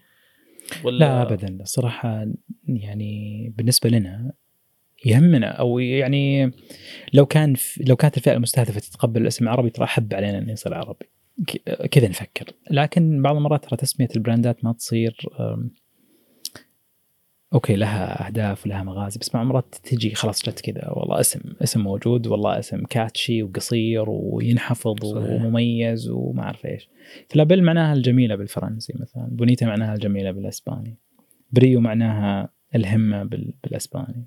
[0.83, 2.25] ولا لا ابدا الصراحه
[2.67, 4.33] يعني بالنسبة لنا
[5.05, 6.51] يهمنا أو يعني
[7.13, 7.55] لو كان
[7.87, 11.05] لو كانت الفئة المستهدفة تتقبل الاسم العربي ترى أحب علينا إنه يصير عربي.
[11.91, 12.51] كذا نفكر.
[12.71, 15.17] لكن بعض المرات ترى تسمية البراندات ما تصير
[17.53, 20.89] okay لها أهداف ولها مغازي بس بعض المرات تجي خلاص جت كذا.
[20.89, 25.29] والله اسم اسم موجود والله اسم catchy وقصير وينحفظ صحيح.
[25.31, 26.89] ومميز وما أعرف إيش.
[27.29, 30.95] فلابل معناها الجميلة بالفرنسي مثلا بونيتا معناها الجميلة بالإسباني.
[31.51, 34.25] بريو معناها الهمة بال- بالإسباني.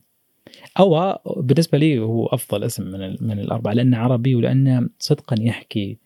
[0.78, 5.98] أو بالنسبة لي هو أفضل اسم من من الأربعة لأنه عربي ولأنه صدقا يحكي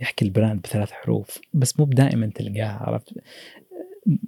[0.00, 3.12] يحكي ال brand بثلاث حروف بس مو دائما تلقاها عرفت؟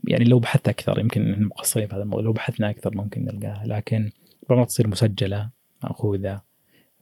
[0.08, 4.10] يعني لو بحثت أكثر يمكن مقصرين في هذا الموضوع لو بحثنا أكثر ممكن نلقاها لكن
[4.42, 5.50] بعض المرات تصير مسجلة
[5.84, 6.42] مأخوذة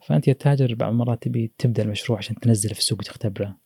[0.07, 3.57] فأنت يا تاجر بعض المرات تبي تبدأ المشروع عشان تنزله في السوق وتختبره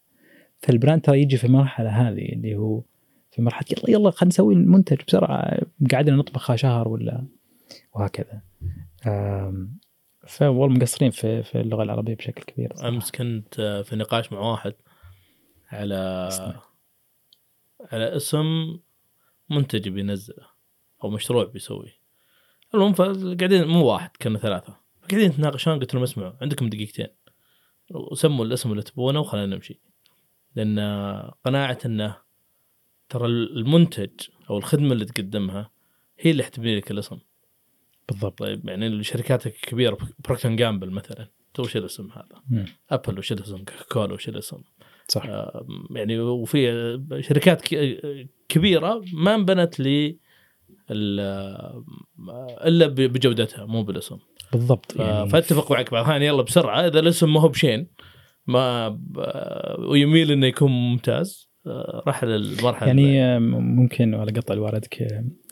[0.59, 2.83] فالبراند ترى يجي في المرحلة هذه اللي هو
[3.31, 5.61] في مرحلة يلا يلا خلينا نسوي المنتج بسرعة
[5.93, 7.27] قعدنا نطبخها شهر ولا
[7.95, 8.41] وهكذا
[10.27, 12.89] فوالله مقصرين في في اللغة العربية بشكل كبير صراحة.
[12.89, 14.73] أمس كنت آه، في نقاش مع واحد
[15.69, 16.29] على.
[17.93, 18.79] على اسم
[19.51, 20.47] منتج بينزله
[21.05, 22.01] أو مشروع بيسويه.
[22.75, 24.77] المهم فقاعدين مو واحد كنا ثلاثة.
[25.11, 27.09] قاعدين يتناقشون قلت لهم اسمعوا عندكم دقيقتين.
[27.91, 29.81] وسموا الاسم اللي تبونه وخلينا نمشي.
[30.55, 30.79] لأن
[31.45, 32.17] قناعة إنه
[33.09, 34.11] ترى المنتج
[34.51, 35.71] أو الخدمة اللي تقدمها
[36.19, 37.19] هي اللي حتبني لك الاسم.
[38.09, 38.39] بالضبط.
[38.39, 42.67] طيب يعني الشركات الكبيرة Procter and Gamble مثلا تو وش الاسم هذا؟ مم.
[42.91, 44.63] ابل وش الاسم كولا وش الاسم
[45.09, 45.27] صح.
[45.27, 47.63] آه، يعني وفي شركات
[48.49, 50.17] كبيرة ما انبنت ل
[50.91, 51.83] ال-
[52.67, 54.19] إلا بجودتها مو بالاسم.
[54.53, 56.23] بالضبط يعني فاتفق معك بعض.
[56.23, 57.87] يلا بسرعة إذا الاسم ما هو بشين
[58.47, 58.99] ما
[59.79, 65.03] ويميل إنه يكون ممتاز آه، راح للمرحلة يعني آه، ممكن ولا قطع لوالدك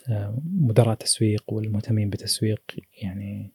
[0.09, 2.61] آه، مدراء التسويق والمهتمين بالتسويق
[3.03, 3.53] يعني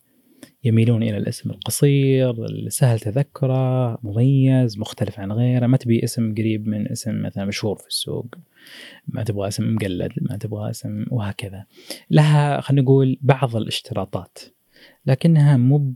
[0.65, 5.67] يميلون إلى الاسم القصير السهل تذكره مميز مختلف عن غيره.
[5.67, 8.35] ما تبي اسم قريب من اسم مثلا مشهور في السوق.
[9.09, 11.65] ما تبغى اسم مقلد ما تبغى اسم وهكذا.
[12.11, 14.39] لها خلينا نقول بعض الاشتراطات
[15.07, 15.95] لكنها مو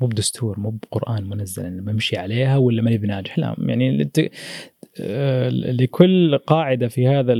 [0.00, 3.38] مو بدستور مو بقران منزل بمشي عليها ولا ماني بناجح.
[3.38, 4.10] لا يعني
[5.00, 7.34] آه، لكل قاعدة في هذا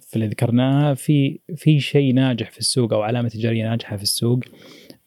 [0.00, 4.40] في اللي ذكرناها في في شيء ناجح في السوق أو علامة تجارية ناجحة في السوق.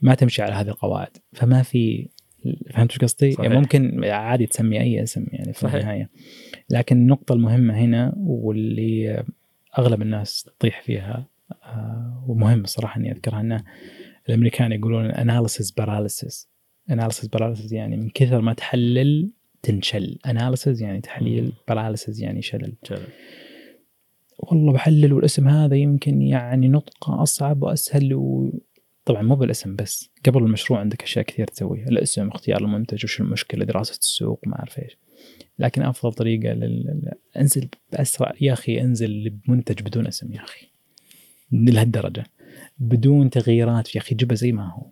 [0.02, 1.18] ما تمشي على هذه القواعد.
[1.34, 2.10] فما في
[2.74, 5.76] فهمت إيش قصدي؟ يعني ممكن عادي تسمي أي اسم يعني في صحيح.
[5.76, 6.10] النهاية.
[6.70, 9.24] لكن النقطة المهمة هنا واللي
[9.80, 11.28] أغلب الناس تطيح فيها
[11.64, 13.64] آه، ومهم صراحة إني أذكرها إنه
[14.30, 16.50] الأمريكان يقولون analysis paralysis
[16.92, 20.20] analysis paralysis يعني من كثر ما تحلل تنشل.
[20.26, 22.74] analysis يعني تحليل paralysis يعني شلل.
[22.84, 23.08] شلل.
[24.40, 28.54] والله بحلل والاسم هذا يمكن يعني نطقة أصعب وأسهل و...
[29.06, 33.66] طبعا مو بالاسم بس قبل المشروع عندك أشياء كثير تسويها الاسم اختيار المنتج وش المشكلة
[33.66, 34.98] دراسة السوق ما أعرف إيش.
[35.60, 37.12] لكن أفضل طريقة لل...
[37.38, 40.68] أنزل بأسرع يا أخي أنزل بمنتج بدون اسم يا أخي.
[41.52, 42.24] لهالدرجة.
[42.80, 44.86] بدون تغييرات يا أخي جيبه زي ما هو.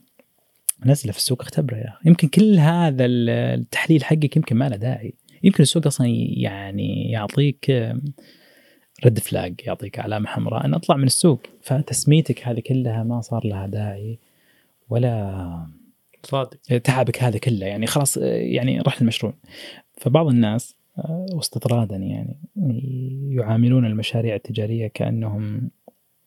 [0.85, 2.09] نزله في السوق اختبره يا أخي.
[2.09, 5.13] يمكن كل هذا ال- التحليل حقك يمكن ما له داعي.
[5.43, 7.71] يمكن السوق أصلا يعني يعطيك
[9.05, 11.41] ريد فلاج يعطيك علامه حمراء إن أطلع من السوق.
[11.61, 14.19] فتسميتك هذه كلها ما صار لها داعي
[14.89, 15.67] ولا
[16.23, 16.77] صادق.
[16.83, 17.65] تعبك هذا كله.
[17.65, 19.33] يعني خلاص يعني راح المشروع.
[19.97, 20.75] فبعض الناس
[21.33, 22.35] واستطرادا يعني
[23.31, 25.71] يعاملون المشاريع التجارية كأنهم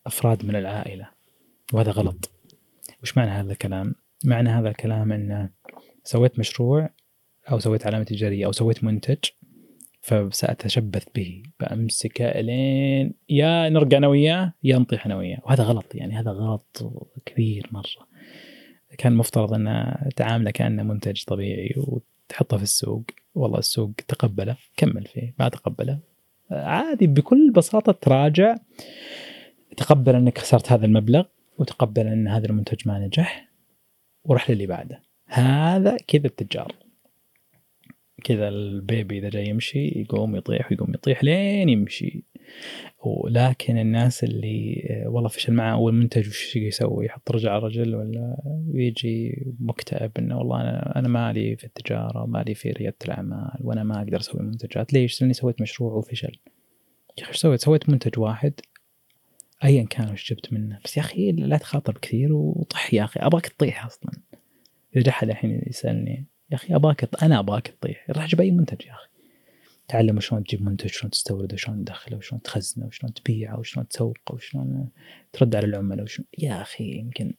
[0.07, 1.09] أفراد من العائلة.
[1.73, 2.31] وهذا غلط.
[3.03, 5.49] وش معنى هذا الكلام؟ معنى هذا الكلام إن
[6.05, 6.91] سويت مشروع
[7.51, 9.19] أو سويت علامة تجارية أو سويت منتج
[10.03, 15.39] فسأتشبث به بامسكه إلين يا نرقى أنا وياه يا نطيح أنا وياه.
[15.45, 16.93] وهذا غلط يعني هذا غلط
[17.27, 18.09] كبير مرة.
[18.99, 23.05] كان مفترض أن تعامله كأنه منتج طبيعي وتحطه في السوق.
[23.35, 25.99] والله السوق تقبله كمل فيه ما تقبله.
[26.51, 28.57] عادي بكل بساطة تراجع
[29.77, 31.25] تقبل أنك خسرت هذا المبلغ
[31.59, 33.49] وتقبل أن هذا المنتج ما نجح
[34.25, 35.03] وروح للي بعده.
[35.27, 36.82] هذا كذا التجار
[38.25, 42.25] كذا البيبي إذا جاي يمشي يقوم يطيح ويقوم يطيح لين يمشي.
[43.05, 47.95] ولكن الناس اللي آه، والله فشل معه اول منتج وش يسوي؟ يحط رجل على رجل
[47.95, 48.43] ولا
[48.75, 53.99] يجي مكتئب إنه والله أنا أنا مالي في التجارة مالي في ريادة الأعمال وأنا ما
[53.99, 54.93] أقدر أسوي منتجات.
[54.93, 56.37] ليش؟ لأني سويت مشروع وفشل.
[57.19, 58.53] يا أخي سويت؟ سويت منتج واحد
[59.65, 60.79] ايا كان وش جبت منه.
[60.85, 64.13] بس يا أخي لا تخاطر كثير وطح يا أخي أبغاك تطيح أصلا.
[64.97, 66.27] اذا احد الحين يسألني.
[66.53, 68.07] يا أخي ابغاك ت- أنا ابغاك تطيح.
[68.11, 69.09] روح جيب أي منتج يا أخي.
[69.89, 74.89] تعلم شلون تجيب منتج شلون تستورده وشلون تدخله وشلون تخزنه وشلون تبيعه وشلون تسوقه وشلون
[75.33, 77.35] ترد على العملاء وشلون يا أخي يمكن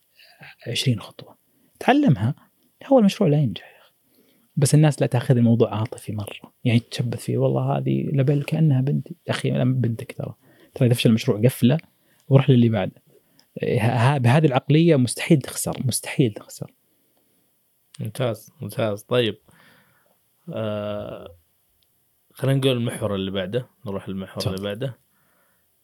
[0.67, 1.37] 20 خطوة.
[1.79, 2.35] تعلمها
[2.85, 3.91] هو المشروع لا ينجح يا أخي.
[4.55, 6.53] بس الناس لا تأخذ الموضوع عاطفي مرة.
[6.63, 9.15] يعني تشبث فيه والله هذه لبل كأنها بنتي.
[9.27, 10.33] يا أخي بنتك ترى.
[10.75, 11.77] ترى إذا فشل المشروع قفله
[12.27, 13.03] وروح للي بعده.
[14.17, 16.71] بهذه العقلية مستحيل تخسر مستحيل تخسر.
[17.99, 19.01] ممتاز ممتاز.
[19.03, 19.37] طيب
[20.53, 21.35] آه
[22.33, 24.55] خلينا نقول المحور اللي بعده نروح للمحور تفضل.
[24.55, 24.99] اللي بعده.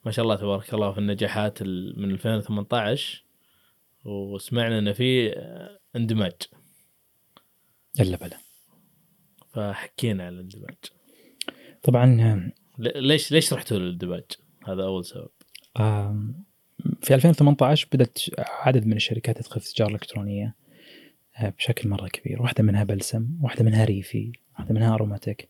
[0.06, 3.24] ما شاء الله تبارك الله في النجاحات ال- من 2018
[4.06, 6.34] وسمعنا إن في آه، اندماج.
[8.00, 8.38] إلا بلا.
[9.54, 10.76] فحكينا عن الاندماج.
[11.84, 12.06] طبعا
[12.78, 14.24] ل- ليش ليش رحتوا للاندماج؟
[14.68, 15.30] هذا أول سبب.
[17.02, 20.46] في 2018 بدأت عدد من الشركات تدخل في التجارة الإلكترونية.
[20.46, 20.69] آه،
[21.58, 22.42] بشكل مرة كبير.
[22.42, 25.50] واحدة منها بلسم واحدة منها ريفي واحدة منها أروماتيك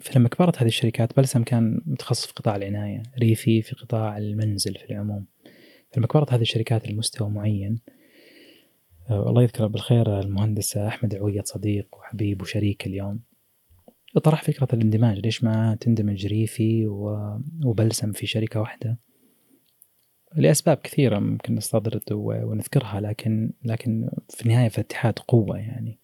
[0.00, 4.90] فلما كبرت هذه الشركات بلسم كان متخصص في قطاع العناية، ريفي في قطاع المنزل في
[4.90, 5.26] العموم.
[5.92, 7.80] فلما كبرت هذه الشركات لمستوى معين
[9.10, 13.20] آه، الله يذكره بالخير المهندس أحمد عويد صديق وحبيب وشريك اليوم
[14.24, 15.18] طرح فكرة الاندماج.
[15.18, 16.86] ليش ما تندمج ريفي
[17.64, 18.98] وبلسم في شركة واحدة؟
[20.36, 25.98] لأسباب كثيرة ممكن نستطرد ونذكرها لكن لكن في النهاية في الاتحاد قوة يعني.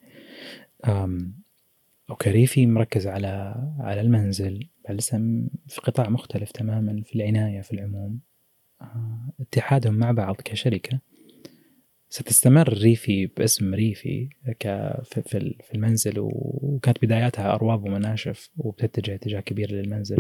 [0.85, 1.35] أم،
[2.11, 8.21] okay ريفي مركز على على المنزل بلسم في قطاع مختلف تماما في العناية في العموم.
[8.83, 11.01] آه، اتحادهم مع بعض كشركة.
[12.09, 19.41] ستستمر ريفي باسم ريفي في في ال- في المنزل وكانت بداياتها أرواب ومناشف وبتتجه اتجاه
[19.41, 20.17] كبير للمنزل.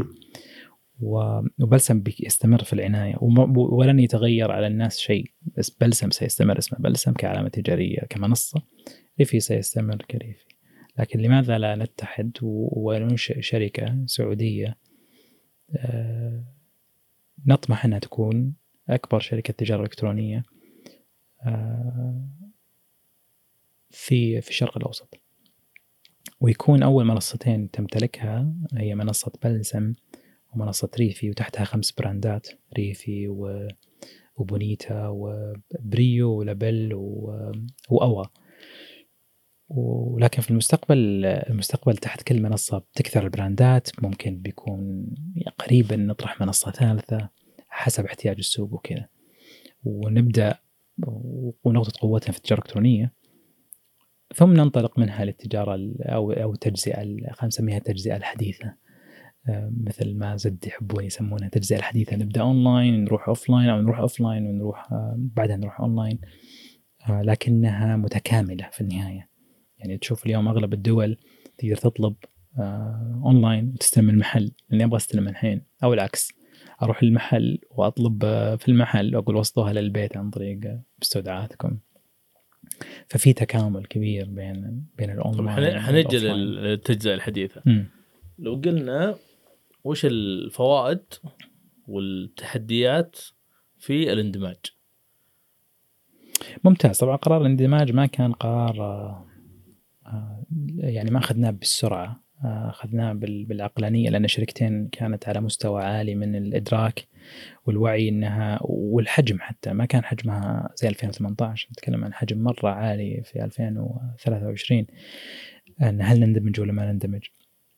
[1.00, 3.14] وبلسم بيستمر في العناية.
[3.20, 5.30] وم- ولن يتغير على الناس شيء.
[5.56, 8.62] بس بلسم سيستمر اسمه بلسم كعلامة تجارية كمنصة.
[9.18, 10.44] ريفي سيستمر كريفي.
[10.98, 14.76] لكن لماذا لا نتحد وننشئ شركة سعودية؟
[15.76, 16.44] آه،
[17.46, 18.54] نطمح أنها تكون
[18.88, 20.42] أكبر شركة تجارة إلكترونية
[21.42, 22.28] آه،
[23.90, 25.20] في في الشرق الأوسط.
[26.40, 29.94] ويكون أول منصتين تمتلكها هي منصة بلسم.
[30.56, 33.68] ومنصه ريفي وتحتها خمس brand ات ريفي و
[34.36, 37.52] وبونيتا وبريو ولابل و-
[37.90, 38.24] وأوا.
[39.68, 45.06] ولكن في المستقبل المستقبل تحت كل منصة بتكثر ال brand ات ممكن بيكون
[45.58, 47.28] قريبا نطرح منصة ثالثة
[47.68, 49.08] حسب احتياج السوق وكذا.
[49.84, 50.54] ونبدأ
[51.64, 53.12] ونقطة قوتنا في التجارة الإلكترونية.
[54.34, 58.66] ثم ننطلق منها للتجارة ال- أو أو التجزئه ال- خلينا نسميها التجزئة الحديثة.
[58.66, 58.76] آه،
[59.84, 64.92] مثل ما زد يحبون يسمونها التجزئه الحديثة نبدأ اونلاين نروح offline أو نروح offline ونروح
[64.92, 66.18] آه، بعدها نروح اونلاين
[67.08, 69.28] آه، لكنها متكاملة في النهاية.
[69.78, 71.16] يعني تشوف اليوم أغلب الدول
[71.58, 72.14] تقدر تطلب
[72.58, 76.32] آه، اونلاين وتستلم المحل لأني أبغى استلم الحين أو العكس.
[76.82, 81.78] أروح المحل وأطلب آه، في المحل وأقول وصلوها للبيت عن طريق آه، مستودعاتكم.
[83.08, 87.62] ففي تكامل كبير بين بين الاونلاين حن- حنجي للتجزئة الحديثة.
[87.66, 87.86] مم.
[88.38, 89.14] لو قلنا
[89.86, 91.02] وش الفوائد
[91.88, 93.16] والتحديات
[93.78, 94.56] في الاندماج؟
[96.64, 96.98] ممتاز.
[96.98, 98.80] طبعا قرار الاندماج ما كان قرار
[100.06, 100.44] آه،
[100.78, 106.36] يعني ما أخذناه بالسرعة آه، أخذناه بال- بالعقلانية لأن الشركتين كانت على مستوى عالي من
[106.36, 107.08] الإدراك
[107.66, 113.44] والوعي إنها والحجم حتى ما كان حجمها زي 2018 نتكلم عن حجم مرة عالي في
[113.44, 114.86] 2023
[115.82, 117.22] إن هل نندمج ولا ما نندمج؟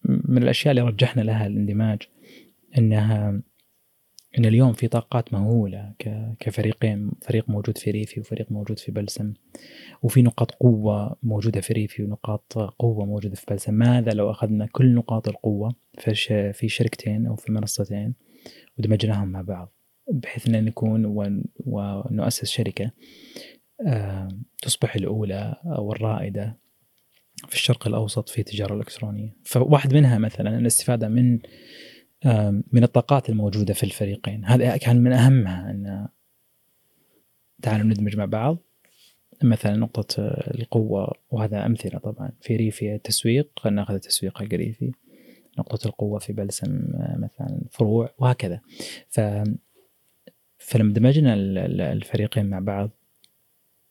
[0.09, 2.03] من الأشياء اللي رجحنا لها الاندماج
[2.79, 3.43] إنها
[4.39, 5.95] إن اليوم في طاقات مهولة
[6.41, 9.33] كفريقين فريق موجود في ريفي وفريق موجود في بلسم
[10.03, 13.75] وفي نقاط قوة موجودة في ريفي ونقاط قوة موجودة في بلسم.
[13.75, 18.15] ماذا لو أخذنا كل نقاط القوة في في شركتين أو في منصتين
[18.79, 19.73] ودمجناهم مع بعض
[20.13, 22.91] بحيث إن نكون ون- ونؤسس شركة
[23.87, 24.29] آه،
[24.63, 26.59] تصبح الأولى أو الرائدة
[27.49, 29.37] في الشرق الأوسط في التجارة الإلكترونية.
[29.45, 31.39] فواحد منها مثلا الاستفادة من
[32.73, 34.45] من الطاقات الموجودة في الفريقين.
[34.45, 36.09] هذا كان من أهمها أن
[37.63, 38.59] تعالوا ندمج مع بعض.
[39.43, 42.31] مثلا نقطة آه، القوة وهذا أمثلة طبعا.
[42.41, 44.93] في ريفي التسويق نأخذ التسويق حق ريفي
[45.59, 48.61] نقطة القوة في بلسم آه، مثلا فروع وهكذا.
[49.09, 49.21] ف
[50.59, 52.91] فلما دمجنا ال- ال- الفريقين مع بعض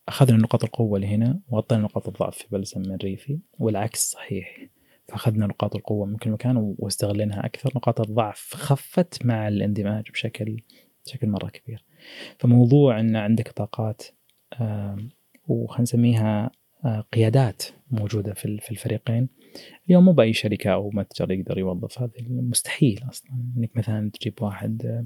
[0.08, 4.68] أخذنا نقاط القوة اللي هنا وغطينا نقاط الضعف في بلسم من ريفي والعكس صحيح.
[5.08, 7.72] فأخذنا نقاط القوة من كل مكان واستغليناها أكثر.
[7.76, 10.58] نقاط الضعف خفت مع الاندماج بشكل
[11.06, 11.84] بشكل مرة كبير.
[12.40, 14.02] فموضوع أن عندك طاقات
[15.48, 16.52] وخلينا نسميها
[16.86, 19.30] آه، قيادات موجودة في ال- في الفريقين
[19.88, 23.32] اليوم مو بأي شركة أو متجر يقدر يوظف هذا مستحيل أصلا.
[23.58, 25.06] أنك مثلا تجيب واحد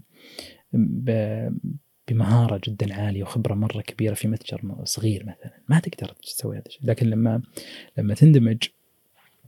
[2.12, 5.52] ب- بمهارة جدا عالية وخبرة مرة كبيرة في متجر صغير مثلا.
[5.70, 6.82] ما تقدر تسوي هذا الشيء.
[6.84, 7.42] لكن لما
[7.98, 8.58] لما تندمج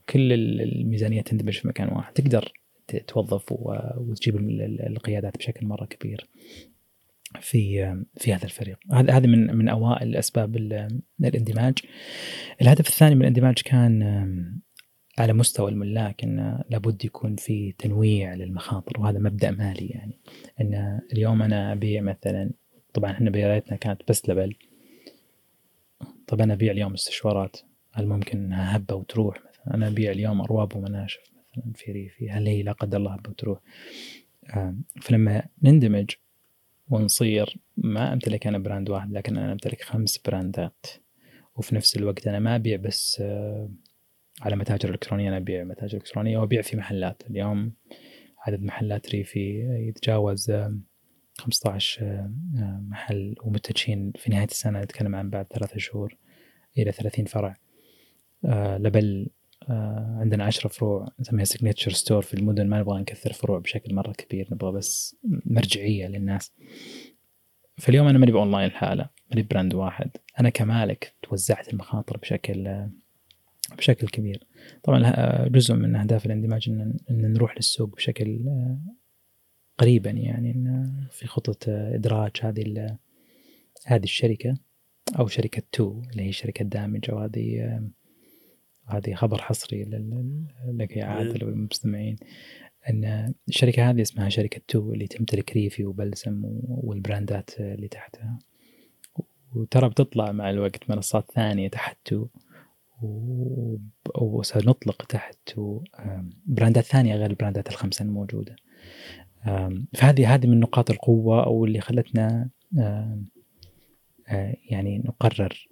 [0.09, 2.13] كل ال- الميزانية تندمج في مكان واحد.
[2.13, 2.53] تقدر
[3.07, 3.45] توظف
[3.97, 6.27] وتجيب ال- ال- القيادات بشكل مرة كبير
[7.41, 8.77] في في هذا الفريق.
[8.91, 11.77] هذا هذه من من أوائل الاسباب ال- الإندماج.
[12.61, 13.99] الهدف الثاني من الإندماج كان
[15.17, 20.19] على مستوى الملاك إن لابد يكون في تنويع للمخاطر وهذا مبدأ مالي يعني.
[20.61, 22.51] إن اليوم أنا أبيع مثلا
[22.93, 24.55] طبعا إحنا بدايتنا كانت بس لبل.
[26.27, 27.57] طب أنا أبيع اليوم استشوارات
[27.91, 31.21] هل ممكن إنها هبة وتروح مثلا؟ أنا أبيع اليوم أرواب ومناشف
[31.57, 33.59] مثلا في ريفي هل هي لا قدر الله هبة وتروح؟
[35.01, 36.11] فلما نندمج
[36.89, 40.85] ونصير ما أمتلك أنا brand واحد لكن أنا أمتلك خمس brand ات.
[41.55, 43.23] وفي نفس الوقت أنا ما أبيع بس
[44.43, 47.23] على متاجر إلكترونية أنا أبيع متاجر إلكترونية وأبيع في محلات.
[47.29, 47.73] اليوم
[48.39, 50.77] عدد محلات ريفي يتجاوز آه،
[51.37, 56.17] 15 آه، محل ومنتجين في نهاية السنة نتكلم عن بعد ثلاثة شهور
[56.77, 57.55] إلى 30 فرع.
[58.45, 59.29] آه، لبل
[59.69, 64.11] آه، عندنا 10 فروع نسميها signature store في المدن ما نبغى نكثر فروع بشكل مرة
[64.11, 65.15] كبير نبغى بس
[65.45, 66.51] مرجعية للناس.
[67.77, 70.09] فاليوم أنا ماني بأونلاين الحاله ماني brand واحد.
[70.39, 72.87] أنا كمالك توزعت المخاطر بشكل
[73.77, 74.47] بشكل كبير.
[74.83, 78.79] طبعا آه، جزء من أهداف الاندماج إن نروح للسوق بشكل آه،
[79.77, 82.97] قريبا يعني إن في خطة آه، إدراج هذه
[83.85, 84.57] هذه الشركة
[85.19, 87.89] أو شركة تو اللي هي شركة دامجه وهذه آه،
[88.87, 89.83] هذه خبر حصري
[90.67, 92.15] لك يا عادل والمستمعين.
[92.89, 98.39] إن الشركة هذه اسمها شركة تو اللي تمتلك ريفي وبلسم وال brand ات اللي تحتها.
[99.55, 102.27] وترى بتطلع مع الوقت منصات ثانية تحت تو.
[104.21, 105.59] وسنطلق تحت
[106.45, 108.55] brand ات ثانية غير ال brand ات الخمسة الموجودة.
[109.93, 113.23] فهذه هذه من نقاط القوة أو اللي خلتنا آه،
[114.69, 115.67] يعني نقرر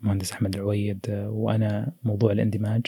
[0.00, 2.86] مهندس أحمد العويد آه، وأنا موضوع الاندماج.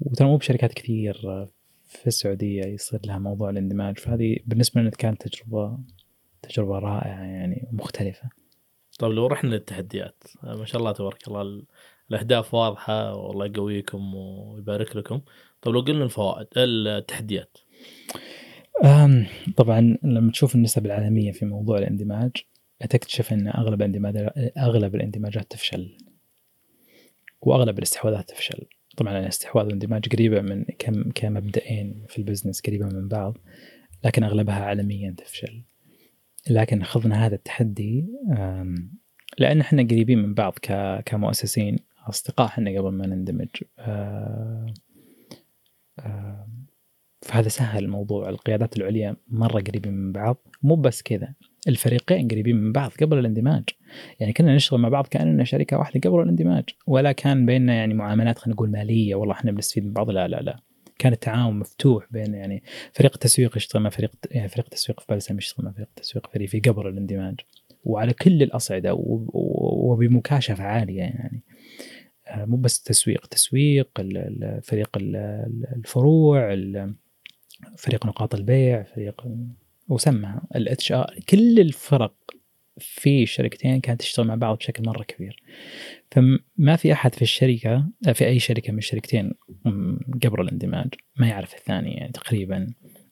[0.00, 1.48] وترى مو بشركات كثير آه،
[1.84, 3.98] في السعودية يصير لها موضوع الاندماج.
[3.98, 5.78] فهذه بالنسبة لنا كانت تجربة
[6.42, 8.28] تجربة رائعة يعني مختلفة.
[8.98, 11.66] طيب لو رحنا للتحديات ما شاء الله تبارك الله ال-
[12.10, 15.20] الأهداف واضحة والله يقويكم ويبارك لكم.
[15.62, 17.58] طيب لو قلنا الفوائد التحديات.
[19.56, 22.30] طبعا لما تشوف النسب العالمية في موضوع الاندماج
[22.90, 24.16] تكتشف أن أغلب الاندماج
[24.58, 25.96] أغلب الاندماجات تفشل.
[27.40, 28.66] وأغلب الاستحواذات تفشل.
[28.96, 33.38] طبعا الاستحواذ والاندماج قريبة من كم كمبدئين في ال business قريبة من بعض
[34.04, 35.62] لكن أغلبها عالميا تفشل.
[36.50, 38.06] لكن اخذنا هذا التحدي
[39.38, 40.54] لأن إحنا قريبين من بعض
[41.06, 41.78] كمؤسسين.
[42.08, 43.48] أصدقاء إحنا قبل ما نندمج.
[43.78, 44.66] أه،
[45.98, 46.48] أه،
[47.22, 48.28] فهذا سهل الموضوع.
[48.28, 50.46] القيادات العليا مرة قريبين من بعض.
[50.62, 51.34] مو بس كذا
[51.68, 53.64] الفريقين قريبين من بعض قبل الاندماج.
[54.20, 56.64] يعني كنا نشتغل مع بعض كأننا شركة واحدة قبل الاندماج.
[56.86, 59.14] ولا كان بيننا يعني معاملات خلينا نقول مالية.
[59.14, 60.10] والله إحنا بنستفيد من بعض.
[60.10, 60.60] لا لا لا.
[60.98, 65.38] كان التعاون مفتوح بين يعني فريق التسويق يشتغل مع فريق يعني فريق التسويق في بلسم
[65.38, 67.40] يشتغل مع فريق التسويق في قبل الاندماج.
[67.84, 71.42] وعلى كل الأصعدة و- و- وبمكاشفة عالية يعني.
[71.47, 71.47] آه،
[72.36, 73.88] مو بس تسويق تسويق
[74.62, 76.94] فريق ال- ال- الفروع ال-
[77.76, 79.24] فريق نقاط البيع فريق
[79.88, 82.14] وسمها ال HR كل الفرق
[82.78, 85.42] في الشركتين كانت تشتغل مع بعض بشكل مرة كبير.
[86.10, 89.32] فما في أحد في الشركة في أي شركة من الشركتين
[90.24, 92.66] قبل الاندماج ما يعرف الثاني يعني تقريبا.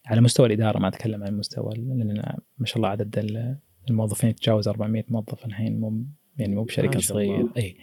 [0.07, 2.23] على مستوى الإدارة ما أتكلم عن مستوى لأن
[2.59, 3.59] ما شاء الله عدد ال-
[3.91, 6.05] الموظفين يتجاوز 400 موظف الحين مو
[6.39, 7.01] يعني مو بشركة.
[7.01, 7.53] صغيرة.
[7.57, 7.77] اي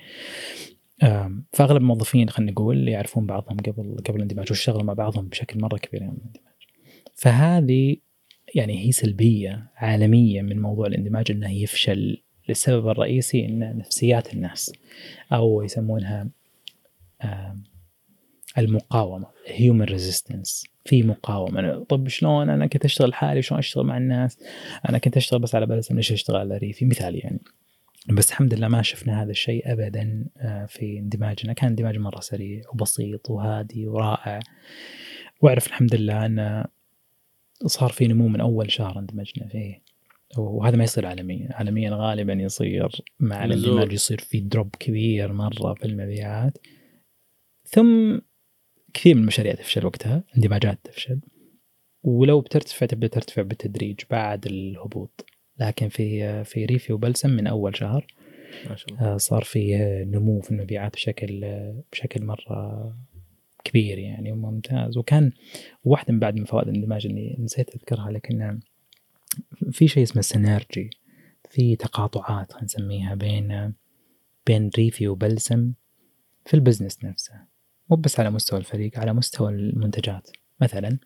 [1.53, 6.01] فأغلب الموظفين خلينا نقول يعرفون بعضهم قبل قبل الاندماج واشتغلوا مع بعضهم بشكل مرة كبير
[6.01, 6.53] يوم الاندماج.
[7.15, 7.97] فهذه
[8.55, 14.73] يعني هي سلبية عالمية من موضوع الاندماج إنه يفشل للسبب الرئيسي إن نفسيات الناس
[15.33, 16.29] أو يسمونها
[18.57, 21.83] المقاومة human resistance في مقاومة.
[21.83, 24.37] طب شلون؟ أنا كنت أشتغل لحالي شلون أشتغل مع الناس؟
[24.89, 27.39] أنا كنت أشتغل بس على بلسم ليش أشتغل على ريفي؟ مثال يعني.
[28.09, 31.53] بس الحمد لله ما شفنا هذا الشيء ابدا آه، في اندماجنا.
[31.53, 34.39] كان اندماج مرة سريع وبسيط وهادي ورائع.
[35.41, 36.65] وأعرف الحمد لله أن
[37.65, 39.83] صار في نمو من أول شهر اندمجنا فيه.
[40.37, 41.49] وهذا ما يصير عالميا.
[41.51, 42.89] عالميا غالبا يصير
[43.19, 43.45] مع.
[43.45, 46.57] الاندماج يصير في دروب كبير مرة في المبيعات.
[47.65, 48.17] ثم
[48.93, 51.19] كثير من المشاريع تفشل وقتها اندماجات تفشل.
[52.03, 55.25] ولو بترتفع تبدأ ترتفع بالتدريج بعد الهبوط.
[55.59, 58.05] لكن في في ريفي وبلسم من أول شهر
[58.69, 59.13] ما شاء الله.
[59.13, 59.75] آه، صار في
[60.07, 61.45] نمو في المبيعات بشكل
[61.91, 62.93] بشكل مرة
[63.63, 64.97] كبير يعني وممتاز.
[64.97, 65.31] وكان
[65.83, 68.59] واحدة من بعد من فوائد الاندماج اللي نسيت أذكرها لكن
[69.71, 70.89] في شيء اسمه synergy
[71.49, 73.73] في تقاطعات خلينا نسميها بين
[74.45, 75.73] بين ريفي وبلسم
[76.45, 77.33] في ال business نفسه.
[77.89, 80.29] مو بس على مستوى الفريق على مستوى المنتجات.
[80.61, 80.97] مثلا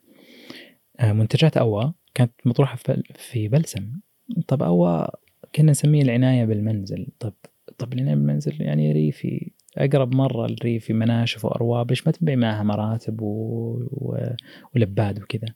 [0.99, 2.77] آه، منتجات أوا كانت مطروحة
[3.15, 3.99] في بلسم.
[4.47, 5.07] طب أوا
[5.55, 7.07] كنا نسميه العناية بالمنزل.
[7.19, 7.33] طب
[7.77, 9.51] طب العناية بالمنزل يعني ريفي.
[9.77, 13.25] أقرب مرة الريفي مناشف وأرواب ليش ما تبيع معها مراتب و...
[13.91, 14.17] و...
[14.75, 15.47] ولباد وكذا.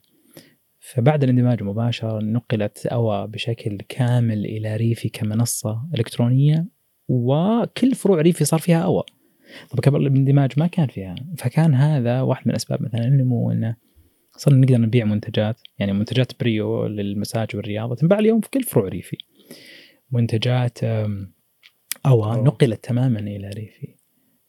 [0.78, 6.66] فبعد الاندماج مباشرة نقلت أوا بشكل كامل إلى ريفي كمنصة إلكترونية
[7.08, 9.02] وكل فروع ريفي صار فيها أوا
[9.70, 11.14] طب قبل الاندماج ما كان فيها.
[11.38, 13.76] فكان هذا واحد من أسباب مثلا النمو أنه
[14.36, 19.16] صرنا نقدر نبيع منتجات يعني منتجات بريو للمساج والرياضة تنباع اليوم في كل فروع ريفي
[20.10, 20.78] منتجات
[22.06, 22.36] أوا.
[22.36, 23.94] نقلت تماما إلى ريفي.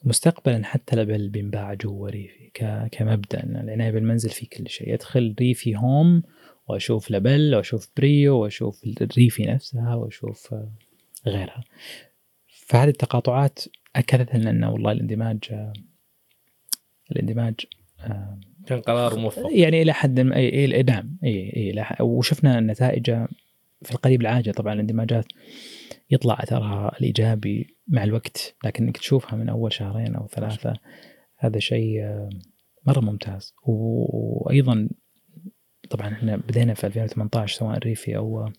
[0.04, 2.50] مستقبلا حتى لبل بينباع جوا ريفي
[2.92, 3.44] كمبدأ.
[3.44, 4.94] ان العناية بالمنزل في كل شيء.
[4.94, 6.24] أدخل ريفي home
[6.68, 10.72] وأشوف لبل وأشوف بريو وأشوف الريفي نفسها وأشوف آه،
[11.28, 11.64] غيرها.
[12.68, 13.60] فهذه التقاطعات
[13.96, 15.74] أكدت لنا انه والله الاندماج آه،
[17.12, 17.56] الاندماج
[18.00, 19.50] آه، كان قرار موفق.
[19.52, 23.12] يعني إلى حد ما إي اي نعم إي إي وشفنا نتائج
[23.82, 25.26] في القريب العاجل طبعا الاندماجات
[26.12, 30.74] يطلع أثرها الإيجابي مع الوقت لكن إنك تشوفها من أول شهرين أو ثلاثة
[31.38, 32.30] هذا شيء آه،
[32.88, 33.54] مرة ممتاز.
[33.64, 34.90] وأيضا
[35.90, 38.50] طبعا إحنا بدينا في 2018 سواء ريفي أو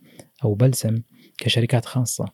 [0.44, 1.02] أو بلسم
[1.38, 2.24] كشركات خاصة.
[2.24, 2.32] آه،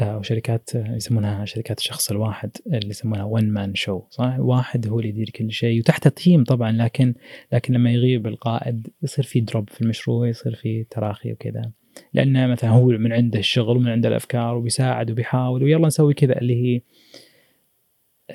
[0.00, 4.98] أو شركات آه، يسمونها شركات الشخص الواحد اللي يسمونها ون مان شو صح؟ واحد هو
[4.98, 7.14] اللي يدير كل شيء وتحته تيم طبعا لكن
[7.52, 11.70] لكن لما يغيب القائد يصير في دروب في المشروع يصير في تراخي وكذا.
[12.12, 16.54] لأنه مثلا هو من عنده الشغل ومن عنده الأفكار وبيساعد وبيحاول ويلا نسوي كذا اللي
[16.54, 16.80] هي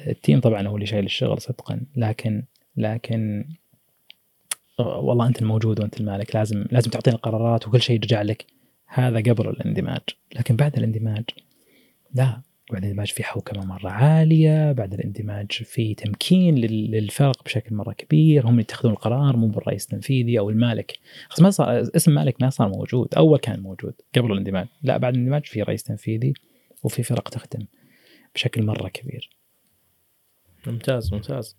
[0.07, 1.81] ال team طبعا هو اللي شايل الشغل صدقا.
[1.95, 2.43] لكن
[2.77, 3.45] لكن
[4.79, 8.45] آه، والله أنت الموجود وأنت المالك لازم لازم تعطينا القرارات وكل شيء يرجع لك.
[8.87, 10.01] هذا قبل الاندماج.
[10.35, 11.23] لكن بعد الاندماج
[12.13, 12.41] لا
[12.71, 18.47] بعد الإندماج في حوكمة مرة عالية بعد الإندماج في تمكين لل- للفرق بشكل مرة كبير
[18.47, 20.99] هم يتخذون القرار مو بالرئيس التنفيذي أو المالك.
[21.29, 24.67] خلاص ما صار اسم مالك ما صار موجود أول كان موجود قبل الإندماج.
[24.83, 26.33] لا بعد الإندماج في رئيس تنفيذي
[26.83, 27.65] وفي فرق تخدم
[28.35, 29.29] بشكل مرة كبير.
[30.67, 31.57] ممتاز ممتاز.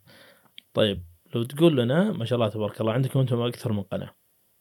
[0.74, 1.03] طيب
[1.34, 4.11] لو تقول لنا ما شاء الله تبارك الله عندكم أنتم أكثر من قناة.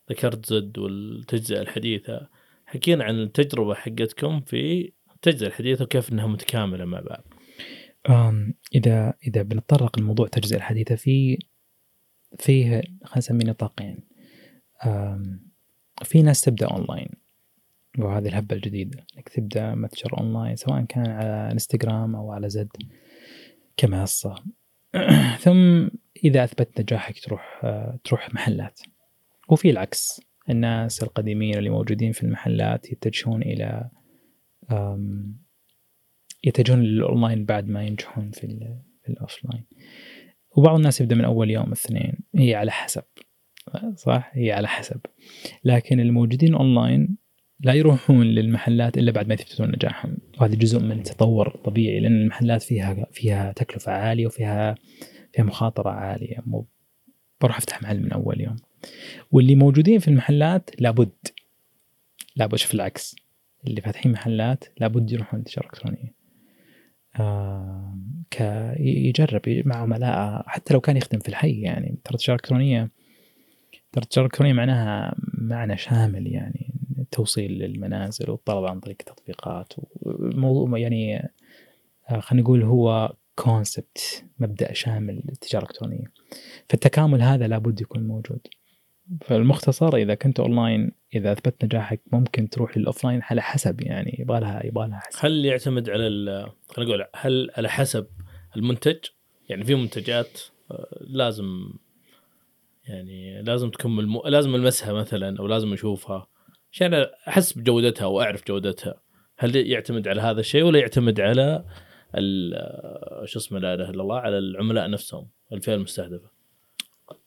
[0.09, 2.27] ذكرت زد والتجزئة الحديثة.
[2.65, 7.23] حكينا عن التجربة حقتكم في التجزئه الحديثه وكيف إنها متكاملة مع بعض.
[8.09, 11.39] أم، إذا إذا بنتطرق لموضوع التجزئه الحديثه في
[12.37, 12.69] فيه
[13.03, 13.99] خلينا نسميه نطاقين.
[16.03, 17.09] في ناس تبدأ أونلاين
[17.99, 19.05] وهذه الهبة الجديدة.
[19.17, 22.71] إنك تبدأ متجر أونلاين سواء كان على إنستغرام أو على زد
[23.77, 24.35] كمنصة.
[25.43, 25.87] ثم
[26.23, 27.61] إذا أثبت نجاحك تروح
[28.03, 28.79] تروح محلات.
[29.49, 33.89] وفي العكس الناس القديمين اللي موجودين في المحلات يتجهون إلى
[36.43, 39.63] يتجهون للأونلاين بعد ما ينجحون في ال- في ال offline.
[40.57, 42.13] وبعض الناس يبدأ من أول يوم اثنين.
[42.35, 43.03] هي على حسب.
[43.95, 44.99] صح؟ هي على حسب.
[45.63, 47.17] لكن الموجودين أونلاين
[47.59, 50.17] لا يروحون للمحلات إلا بعد ما يثبتون نجاحهم.
[50.41, 54.75] وهذا جزء من التطور الطبيعي لأن المحلات فيها فيها تكلفة عالية وفيها
[55.33, 56.37] فيها مخاطرة عالية.
[56.45, 56.67] مو
[57.41, 58.55] بروح أفتح محل من أول يوم.
[59.31, 61.11] واللي موجودين في المحلات لابد.
[62.35, 62.55] لابد.
[62.55, 63.15] شوف العكس.
[63.67, 66.13] اللي فاتحين محلات لابد يروحون التجاره الإلكترونية.
[67.19, 67.97] آه
[68.31, 68.41] ك
[68.79, 71.97] يجرب مع عملاء حتى لو كان يخدم في الحي يعني.
[72.03, 72.91] ترى التجارة الإلكترونية
[73.91, 76.73] ترى التجارة الإلكترونية معناها معنى شامل يعني
[77.11, 81.31] توصيل للمنازل والطلب عن طريق تطبيقات وموضوع يعني
[82.09, 86.11] آه، خلينا نقول هو concept مبدأ شامل للتجارة الإلكترونية.
[86.69, 88.47] فالتكامل هذا لابد يكون موجود.
[89.21, 94.39] فالمختصر إذا كنت أونلاين إذا أثبت نجاحك ممكن تروح لل offline على حسب يعني يبغى
[94.39, 96.09] لها يبغى لها حسب هل يعتمد على
[96.69, 98.07] خلينا نقول هل على حسب
[98.55, 98.97] المنتج؟
[99.49, 100.39] يعني في منتجات
[100.71, 101.73] آه، لازم
[102.87, 104.23] يعني لازم تكون ملمو...
[104.25, 106.27] لازم المسها مثلا أو لازم أشوفها
[106.71, 106.93] عشان
[107.27, 109.01] أحس بجودتها واعرف جودتها.
[109.37, 111.65] هل يعتمد على هذا الشيء ولا يعتمد على
[112.15, 116.38] آه، شو اسمه لا إله إلا الله على العملاء نفسهم الفئة المستهدفة؟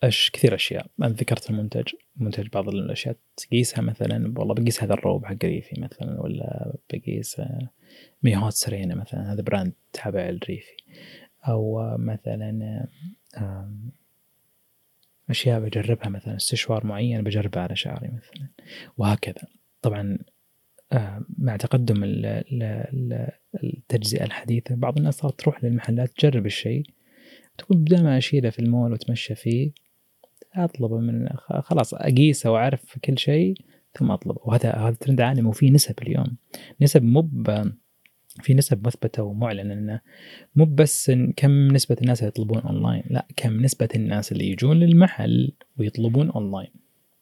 [0.03, 0.87] أش كثير أشياء.
[1.03, 3.17] أنا ذكرت المنتج منتج بعض الأشياء.
[3.37, 7.69] تقيسها مثلا والله بقيس هذا الروب حق ريفي مثلا ولا بقيس آه،
[8.23, 9.33] ميهات سرينا مثلا.
[9.33, 10.77] هذا brand تابع الريفي
[11.49, 12.87] أو مثلا
[13.37, 13.73] آه،
[15.31, 18.49] أشياء بجربها مثلا استشوار معين بجربها على شعري مثلا.
[18.97, 19.49] وهكذا.
[19.83, 20.19] طبعا
[20.93, 23.31] آه، مع تقدم ال- ال- ال-
[23.65, 26.83] التجزئة الحديثة بعض الناس صارت تروح للمحلات تجرب الشيء.
[27.59, 29.71] تقول بدل ما أشيله في المول وأتمشى فيه
[30.55, 31.29] أطلبه من
[31.61, 33.55] خلاص أقيسه وأعرف كل شيء
[33.99, 34.41] ثم أطلبه.
[34.45, 36.37] وهذا هذا ترند عالمي وفي نسب اليوم.
[36.81, 37.29] نسب مو
[38.43, 40.01] في نسب مثبتة ومعلنة إنه
[40.57, 45.53] مو بس كم نسبة الناس اللي يطلبون أونلاين لا كم نسبة الناس اللي يجون للمحل
[45.79, 46.71] ويطلبون أونلاين.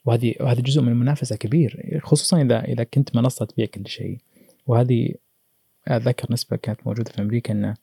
[0.05, 4.19] وهذه وهذا جزء من المنافسة كبير خصوصا إذا إذا كنت منصة تبيع كل شيء.
[4.67, 5.15] وهذه
[5.89, 7.75] أتذكر نسبة كانت موجودة في أمريكا ان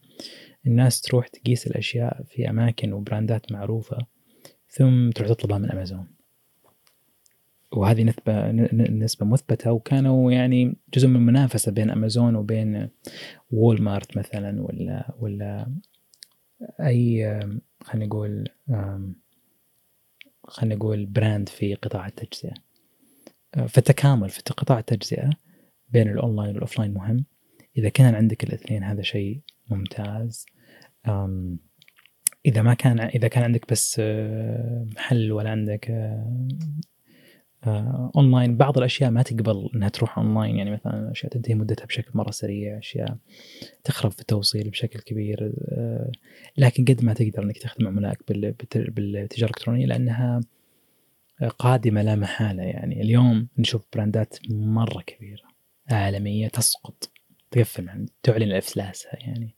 [0.68, 3.97] الناس تروح تقيس الأشياء في أماكن وبراندات معروفة
[4.70, 6.07] ثم تروح تطلبها من امازون
[7.72, 8.51] وهذه نسبة
[8.89, 12.89] نسبة مثبتة وكانوا يعني جزء من المنافسة بين امازون وبين
[13.51, 15.76] وول مارت مثلا ولا ولا
[16.82, 18.49] آم، خلينا نقول
[20.43, 22.53] خلينا نقول brand في قطاع التجزئة.
[23.68, 25.30] فالتكامل في قطاع التجزئة
[25.89, 27.26] بين الاونلاين وال offline مهم.
[27.78, 30.45] إذا كان عندك الاثنين هذا شيء ممتاز.
[32.45, 36.47] إذا ما كان إذا كان عندك بس آه، محل ولا عندك آه،
[37.63, 42.11] آه، اونلاين بعض الأشياء ما تقبل إنها تروح اونلاين يعني مثلا أشياء تنتهي مدتها بشكل
[42.13, 43.17] مرة سريع أشياء
[43.83, 46.11] تخرب في التوصيل بشكل كبير آه،
[46.57, 50.39] لكن قد ما تقدر إنك تخدم عملائك بال- بالت- بالتجارة الإلكترونية لأنها
[51.59, 52.63] قادمة لا محالة.
[52.63, 55.43] يعني اليوم نشوف براندات مرة كبيرة
[55.91, 57.09] عالمية تسقط
[57.51, 59.55] تقفل تعلن افلاسها يعني.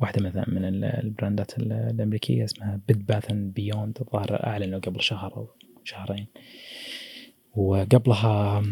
[0.00, 5.00] واحدة مثلا من ال- البراندات ال- الأمريكية اسمها Bed Bath and Beyond الظاهر أعلنوا قبل
[5.00, 5.48] شهر أو
[5.84, 6.26] شهرين.
[7.56, 8.62] وقبلها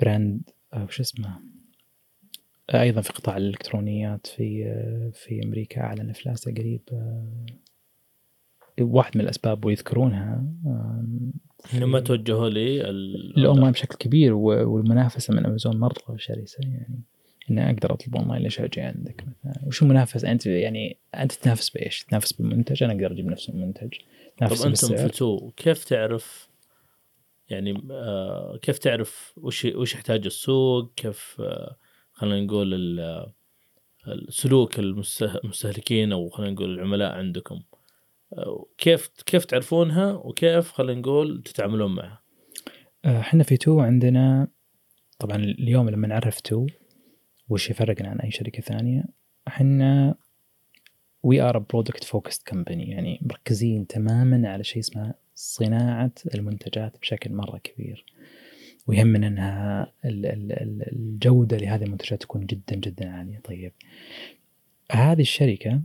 [0.00, 0.40] brand
[0.74, 1.40] أه، وش اسمه؟
[2.74, 7.26] أيضا في قطاع الإلكترونيات في أه، في أمريكا أعلن إفلاسه قريب أه،
[8.80, 11.32] واحد من الأسباب ويذكرونها أم،
[11.74, 17.00] انهم ما توجهوا لي ال- الأونلاين بشكل كبير والمنافسة من أمازون مره شرسه يعني.
[17.50, 22.04] إني أقدر أطلب أونلاين ليش أجي عندك مثلا؟ وش المنافسه أنت يعني أنت تنافس بإيش؟
[22.04, 23.94] تنافس بالمنتج؟ أنا أقدر أجيب نفس المنتج.
[24.38, 26.48] طب أنتم في تو كيف تعرف
[27.48, 31.76] يعني آه كيف تعرف وش وش يحتاج السوق؟ كيف آه
[32.12, 33.00] خلينا نقول
[34.08, 37.62] السلوك المسته- المستهلكين أو خلينا نقول العملاء عندكم.
[38.32, 42.22] آه، كيف كيف تعرفونها وكيف خلينا نقول تتعاملون معها؟
[43.04, 44.48] آه، إحنا في تو عندنا
[45.18, 46.66] طبعا اليوم لما نعرف تو
[47.48, 49.04] وش يفرقنا عن أي شركة ثانية؟
[49.48, 50.14] إحنا
[51.22, 57.58] we are product focused company يعني مركزين تماما على شيء اسمه صناعة المنتجات بشكل مرة
[57.58, 58.04] كبير.
[58.86, 63.40] ويهمنا إنها ال- ال- ال- الجودة لهذه المنتجات تكون جدا جدا عالية.
[63.44, 63.72] طيب
[64.92, 65.80] هذه الشركة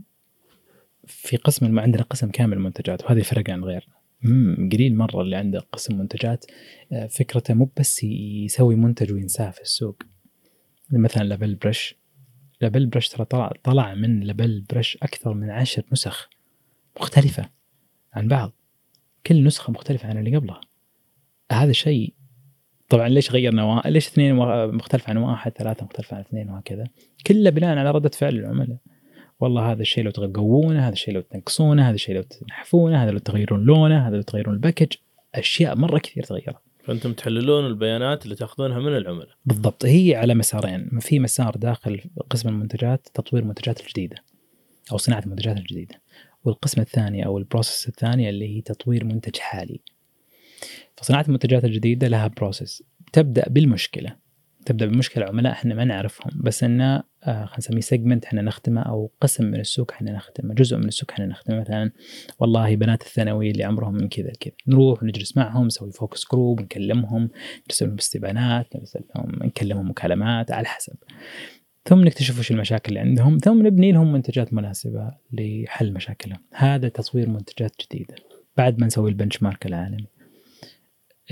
[1.06, 3.94] في قسم الم- عندنا قسم كامل منتجات وهذا يفرق عن غيرنا.
[4.72, 6.44] قليل مرة اللي عنده قسم منتجات
[6.92, 10.02] آه، فكرته مو بس يسوي منتج وينساه في السوق.
[10.90, 11.94] مثلا لابل برش.
[12.60, 16.28] لابل برش ترى طلع طلع من لابل برش أكثر من عشر نسخ
[17.00, 17.50] مختلفة
[18.12, 18.52] عن بعض.
[19.26, 20.60] كل نسخة مختلفة عن اللي قبلها.
[21.52, 22.14] هذا شيء
[22.88, 23.88] طبعا ليش غيرنا وا...
[23.88, 24.34] ليش اثنين
[24.74, 26.84] مختلف عن واحد ثلاثة مختلفه عن اثنين وهكذا.
[27.26, 28.76] كله بناء على ردة فعل العملاء.
[29.40, 33.18] والله هذا الشيء لو تقوونه هذا الشيء لو تنقصونه هذا الشيء لو تنحفونه هذا لو
[33.18, 34.92] تغيرون لونه هذا لو تغيرون ال package.
[35.34, 36.56] أشياء مرة كثير تغيرت.
[36.84, 39.36] فأنتم تحللون البيانات اللي تأخذونها من العملاء.
[39.44, 39.84] بالضبط.
[39.84, 40.98] هي على مسارين.
[41.00, 44.16] في مسار داخل قسم المنتجات تطوير المنتجات الجديدة
[44.92, 46.02] أو صناعة المنتجات الجديدة.
[46.44, 49.80] والقسم الثاني أو ال process الثانية اللي هي تطوير منتج حالي.
[50.96, 52.82] فصناعة المنتجات الجديدة لها process.
[53.12, 54.23] تبدأ بالمشكلة.
[54.66, 56.32] تبدأ بمشكلة عملاء إحنا ما نعرفهم.
[56.36, 60.76] بس انه آه خلينا نسميه segment إحنا نخدمه أو قسم من السوق إحنا نخدمه جزء
[60.76, 61.90] من السوق إحنا نخدمه مثلا
[62.38, 64.54] والله بنات الثانوي اللي عمرهم من كذا لكذا.
[64.66, 67.30] نروح نجلس معهم نسوي focus group نكلمهم
[67.68, 70.94] نرسل لهم استبيانات نرسل لهم نكلمهم مكالمات على حسب.
[71.88, 76.40] ثم نكتشف وش المشاكل اللي عندهم ثم نبني لهم منتجات مناسبة لحل مشاكلهم.
[76.54, 78.14] هذا تطوير منتجات جديدة.
[78.56, 80.06] بعد ما نسوي البنش مارك العالمي.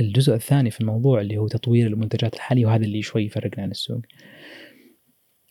[0.01, 4.01] الجزء الثاني في الموضوع اللي هو تطوير المنتجات الحالية وهذا اللي شوي يفرقنا عن السوق.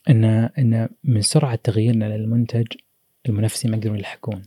[0.08, 2.66] ان إن من سرعة تغييرنا للمنتج
[3.28, 4.42] المنافسين ما يقدرون يلحقون.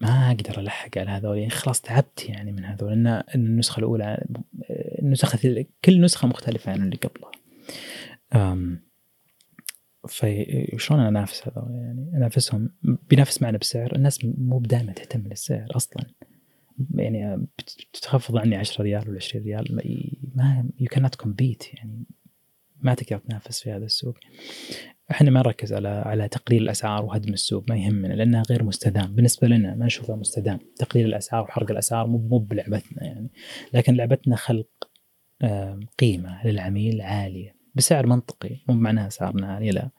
[0.00, 2.92] ما أقدر ألحق على هذول يعني خلاص تعبت يعني من هذول.
[2.92, 4.26] إن النسخة الأولى
[5.02, 7.30] النسخة كل نسخة مختلفة عن اللي قبلها.
[10.08, 16.04] فشلون أنا أنافس هذول؟ يعني أنافسهم بينافس معنا بسعر الناس مو دائما تهتم للسعر أصلا.
[16.94, 17.46] يعني
[17.92, 19.80] بتخفض عني 10 ريال ولا 20 ريال.
[20.34, 22.04] ما يو كانت كومبيت يعني.
[22.80, 24.14] ما تقدر تنافس في هذا السوق.
[25.10, 29.14] إحنا ما نركز على على تقليل الأسعار وهدم السوق ما يهمنا لأنها غير مستدام.
[29.14, 30.58] بالنسبة لنا ما نشوفها مستدام.
[30.76, 33.30] تقليل الأسعار وحرق الأسعار مو مو بلعبتنا يعني.
[33.74, 34.68] لكن لعبتنا خلق
[35.98, 39.90] قيمة للعميل عالية بسعر منطقي مو معناها اسعارنا عاليه لا.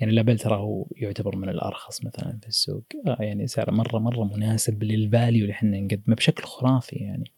[0.00, 2.84] يعني لابل ترى هو يعتبر من الأرخص مثلا في السوق.
[3.06, 7.32] آه يعني سعر مرة مرة مناسب لل value اللي إحنا نقدمه بشكل خرافي يعني.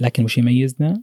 [0.00, 1.02] لكن وش يميزنا؟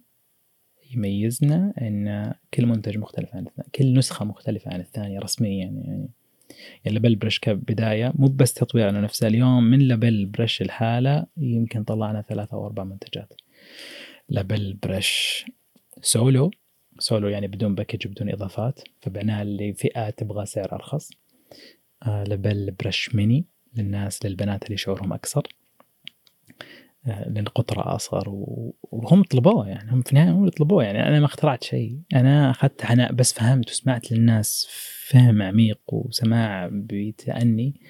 [0.91, 6.09] يميزنا إن كل منتج مختلف عن الثاني كل نسخة مختلفة عن الثانية رسميا يعني.
[6.83, 11.83] يعني لابل برش كبداية مو بس تطوير على نفسه اليوم من لابل برش الحالة يمكن
[11.83, 13.33] طلعنا ثلاثة أو أربع منتجات.
[14.29, 15.45] لابل برش
[16.01, 16.51] سولو
[16.99, 21.11] سولو يعني بدون package وبدون إضافات فبعناها لفئات تبغى سعر أرخص.
[22.03, 23.45] آه لبل برش ميني
[23.77, 25.47] للناس للبنات اللي شعورهم أكثر.
[27.05, 28.23] آه لأن قطرة اصغر
[28.83, 31.07] وهم طلبوه يعني هم في النهاية هم طلبوه يعني.
[31.07, 31.99] أنا ما اخترعت شيء.
[32.15, 34.67] أنا أخذت عناء بس فهمت وسمعت للناس
[35.07, 37.81] فهم عميق وسماع بتأني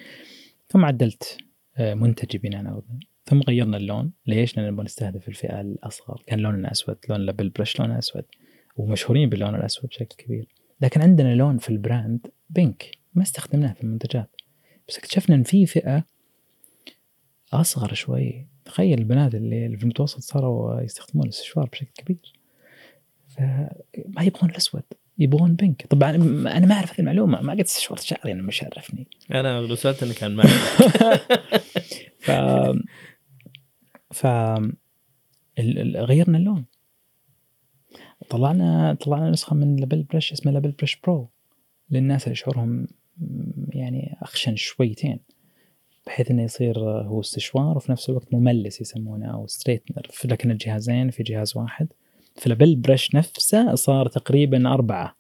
[0.68, 1.38] ثم عدلت
[1.78, 2.82] آه منتجي بناء على
[3.26, 4.12] ثم غيرنا اللون.
[4.28, 6.24] ليش؟ لأن نبغى نستهدف الفئة الأصغر.
[6.28, 8.26] كان لوننا أسود لون لابل برش لونه أسود.
[8.76, 10.48] ومشهورين باللون الأسود بشكل كبير.
[10.82, 14.30] لكن عندنا لون في ال brand pink ما استخدمناها في المنتجات.
[14.88, 16.06] بس اكتشفنا إن في فئة
[17.54, 18.48] أصغر شوي.
[18.66, 22.34] تخيل البنات اللي في المتوسط صاروا يستخدمون الاستشوار بشكل كبير.
[23.28, 24.84] فما يبغون الأسود
[25.18, 25.88] يبغون pink.
[25.88, 29.08] طبعا أنا ما أعرف هذه المعلومة ما قد استشورت شعري أنا مش عرفني.
[29.32, 30.48] أنا لو سالتني كان معي.
[32.26, 32.32] ف
[34.12, 34.28] ف
[35.98, 36.66] غيرنا اللون.
[38.30, 41.30] طلعنا طلعنا نسخة من لابل بريش اسمها لابل بريش برو
[41.90, 42.88] للناس اللي شعورهم
[43.70, 45.20] يعني أخشن شويتين
[46.06, 51.24] بحيث إنه يصير هو استشوار وفي نفس الوقت مملس يسمونه أو straightener لكن الجهازين في
[51.24, 51.88] جهاز واحد.
[52.36, 55.16] فلابل بريش نفسه صار تقريبا أربعة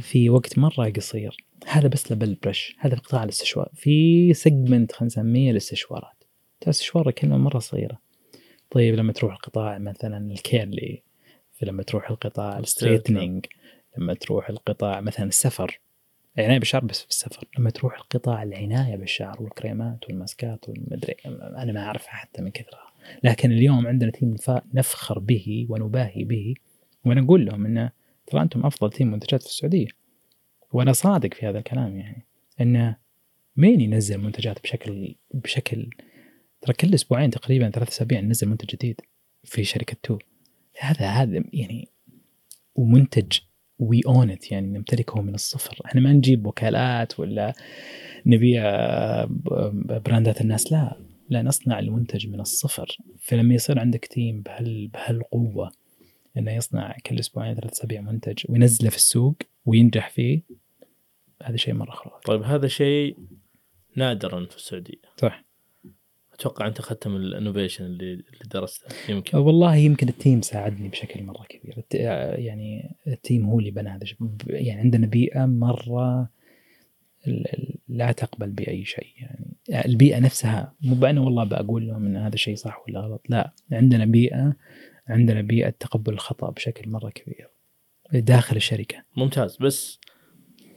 [0.00, 1.36] في وقت مرة قصير.
[1.66, 3.68] هذا بس لابل بريش هذا في قطاع الاستشوار.
[3.74, 6.24] في segment خلينا نسميه الاستشوارات.
[6.62, 7.98] الاستشوار كلمة مرة صغيرة.
[8.70, 11.02] طيب لما تروح القطاع مثلا ال curly
[11.62, 13.46] لما تروح القطاع ال straightening
[13.98, 15.80] لما تروح القطاع مثلا السفر
[16.38, 17.48] العناية بالشعر بس في السفر.
[17.58, 22.92] لما تروح القطاع العناية بالشعر والكريمات والماسكات والمدري أنا ما أعرفها حتى من كثرها.
[23.24, 24.36] لكن اليوم عندنا team
[24.74, 26.54] نفخر به ونباهي به
[27.04, 27.90] ونقول لهم إنه
[28.26, 29.88] ترى أنتم أفضل team منتجات في السعودية.
[30.72, 32.26] وأنا صادق في هذا الكلام يعني
[32.60, 32.96] انه
[33.56, 35.90] مين ينزل منتجات بشكل بشكل
[36.60, 39.00] ترى كل أسبوعين تقريبا ثلاث أسابيع ننزل منتج جديد
[39.44, 40.18] في شركة تو.
[40.80, 41.88] هذا هذا يعني
[42.74, 43.38] ومنتج
[43.78, 45.78] we own it يعني نمتلكه من الصفر.
[45.86, 47.54] إحنا ما نجيب وكالات ولا
[48.26, 48.64] نبيع
[49.24, 50.96] ب- brand ات الناس لا
[51.28, 52.96] لا نصنع المنتج من الصفر.
[53.20, 55.70] فلما يصير عندك team بهال بهالقوة
[56.36, 60.42] إنه يصنع كل أسبوعين ثلاث أسابيع منتج وينزله في السوق وينجح فيه
[61.42, 62.24] هذا شيء مرة خرافي.
[62.26, 63.16] طيب هذا شيء
[63.96, 65.00] نادرا في السعودية.
[65.16, 65.44] صح.
[66.40, 68.24] أتوقع أنت اخذت من ال innovation اللي اللي
[68.54, 69.38] درسته يمكن.
[69.38, 71.74] والله يمكن ال team ساعدني بشكل مرة كبير.
[71.78, 71.94] الت-
[72.38, 74.06] يعني ال team هو اللي بنى هذا
[74.46, 76.28] يعني عندنا بيئة مرة
[77.88, 79.56] لا تقبل بأي شيء يعني.
[79.86, 83.52] البيئة نفسها مو بانا والله بقول لهم إن هذا الشيء صح ولا غلط لا.
[83.72, 84.56] عندنا بيئة
[85.08, 87.50] عندنا بيئة تقبل الخطأ بشكل مرة كبير
[88.12, 89.04] داخل الشركة.
[89.16, 89.56] ممتاز.
[89.60, 90.00] بس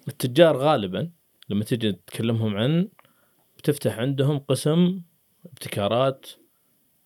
[0.08, 1.12] التجار غالبا
[1.50, 2.88] لما تجي تكلمهم عن
[3.58, 5.02] بتفتح عندهم قسم
[5.46, 6.30] ابتكارات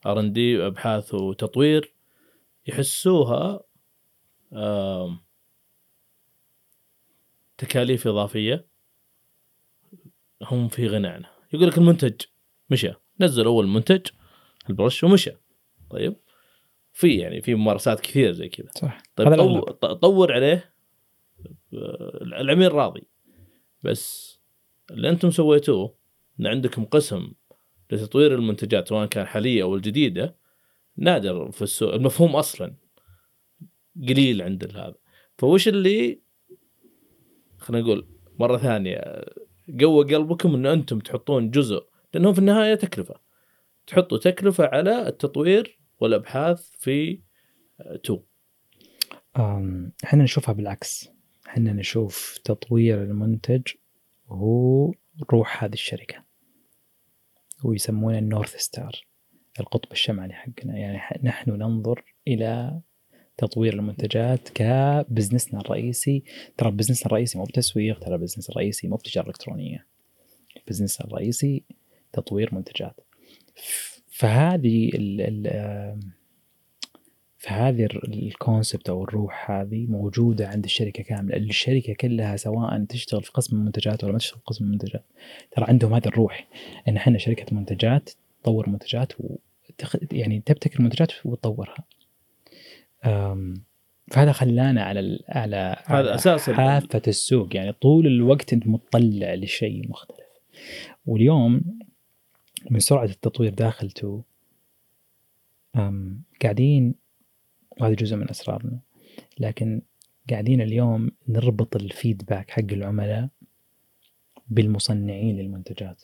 [0.05, 1.93] آر إن دي أبحاث وتطوير
[2.67, 3.63] يحسوها
[7.57, 8.67] تكاليف إضافية.
[10.43, 12.21] هم في غنى عنها يقول لك المنتج
[12.69, 12.93] مشى.
[13.19, 14.07] نزل أول منتج
[14.69, 15.31] البرش ومشى.
[15.89, 16.15] طيب؟
[16.93, 18.69] في يعني في ممارسات كثير زي كذا.
[18.75, 19.03] صح.
[19.15, 19.93] طيب طو...
[19.93, 20.73] طور عليه
[21.73, 23.07] آه، العميل راضي.
[23.83, 24.37] بس
[24.91, 25.95] اللي أنتم سويتوه
[26.39, 27.33] إن عندكم قسم
[27.91, 30.35] لتطوير المنتجات سواء كان حالية أو الجديدة
[30.97, 31.93] نادر في السوق.
[31.93, 32.75] المفهوم أصلا
[34.09, 34.95] قليل عند هذا.
[35.37, 36.21] فوش اللي
[37.57, 38.07] خلينا نقول
[38.39, 39.25] مرة ثانية
[39.81, 43.15] قوى قلبكم إن أنتم تحطون جزء لأنه في النهاية تكلفة.
[43.87, 47.21] تحطوا تكلفة على التطوير والأبحاث في
[48.03, 48.19] تو
[50.03, 51.09] إحنا نشوفها بالعكس.
[51.47, 53.61] إحنا نشوف تطوير المنتج
[54.27, 54.93] هو
[55.31, 56.26] روح هذه الشركة.
[57.63, 59.05] ويسمونه ال North Star
[59.59, 60.77] القطب الشمالي حقنا.
[60.77, 62.81] يعني نحن ننظر إلى
[63.37, 66.23] تطوير المنتجات ك business نا الرئيسي.
[66.57, 69.87] ترى business نا الرئيسي مو بتسويق ترى business الرئيسي مو بتجارة إلكترونية.
[70.67, 71.63] business نا الرئيسي
[72.13, 73.01] تطوير منتجات.
[74.07, 74.91] فهذه
[77.47, 83.31] فهذه ال- الكونسبت أو الروح هذه موجودة عند الشركة كاملة، الشركة كلها سواء تشتغل في
[83.31, 85.03] قسم المنتجات ولا ما تشتغل في قسم المنتجات
[85.51, 86.47] ترى عندهم هذه الروح
[86.87, 88.09] إن إحنا شركة منتجات
[88.43, 89.95] تطور منتجات وتخ...
[90.11, 91.83] يعني تبتكر منتجات وتطورها.
[93.05, 93.53] أم،
[94.11, 95.23] فهذا خلانا على ال...
[95.29, 95.75] على
[96.15, 100.27] أساس ال- حافة السوق يعني طول الوقت أنت مطلع لشيء مختلف.
[101.05, 101.61] واليوم
[102.71, 104.21] من سرعة التطوير داخل تو
[105.75, 107.06] أم، قاعدين
[107.81, 108.79] وهذا جزء من أسرارنا.
[109.39, 109.81] لكن
[110.29, 113.29] قاعدين اليوم نربط ال feedback حق العملاء
[114.47, 116.03] بالمصنعين للمنتجات.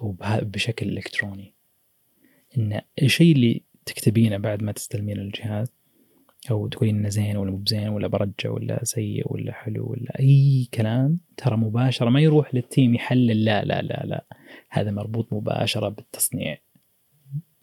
[0.00, 1.54] وبه- بشكل إلكتروني.
[2.58, 5.72] إن الشيء اللي تكتبينه بعد ما تستلمين الجهاز
[6.50, 10.68] أو تقولين إنه زين ولا مو بزين ولا برجع ولا سيء ولا حلو ولا أي
[10.74, 14.24] كلام ترى مباشرة ما يروح لل team يحلل لا لا لا لا.
[14.70, 16.58] هذا مربوط مباشرة بالتصنيع.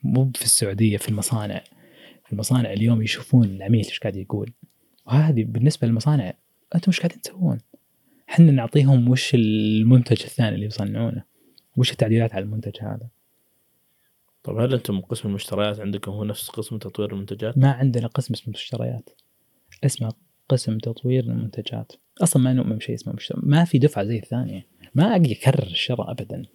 [0.04, 1.62] مو في السعودية في المصانع.
[2.32, 4.54] المصانع اليوم يشوفون العميل إيش قاعد يقول.
[5.08, 6.34] وهذه بالنسبة للمصانع
[6.76, 7.58] أنتم إيش قاعدين تسوون؟
[8.30, 11.24] إحنا نعطيهم وش المنتج الثاني اللي يصنعونه.
[11.78, 13.08] وش التعديلات على المنتج هذا؟
[14.44, 18.54] طيب هل أنتم قسم المشتريات عندكم هو نفس قسم تطوير المنتجات؟ ما عندنا قسم اسمه
[18.54, 19.10] مشتريات.
[19.84, 20.14] اسمه
[20.50, 21.92] قسم تطوير المنتجات.
[22.22, 24.68] أصلا ما نؤمن بشيء اسمه مجتمع ما في دفعة زي الثانية.
[24.96, 26.46] ما أجي أكرر الشراء ابدا.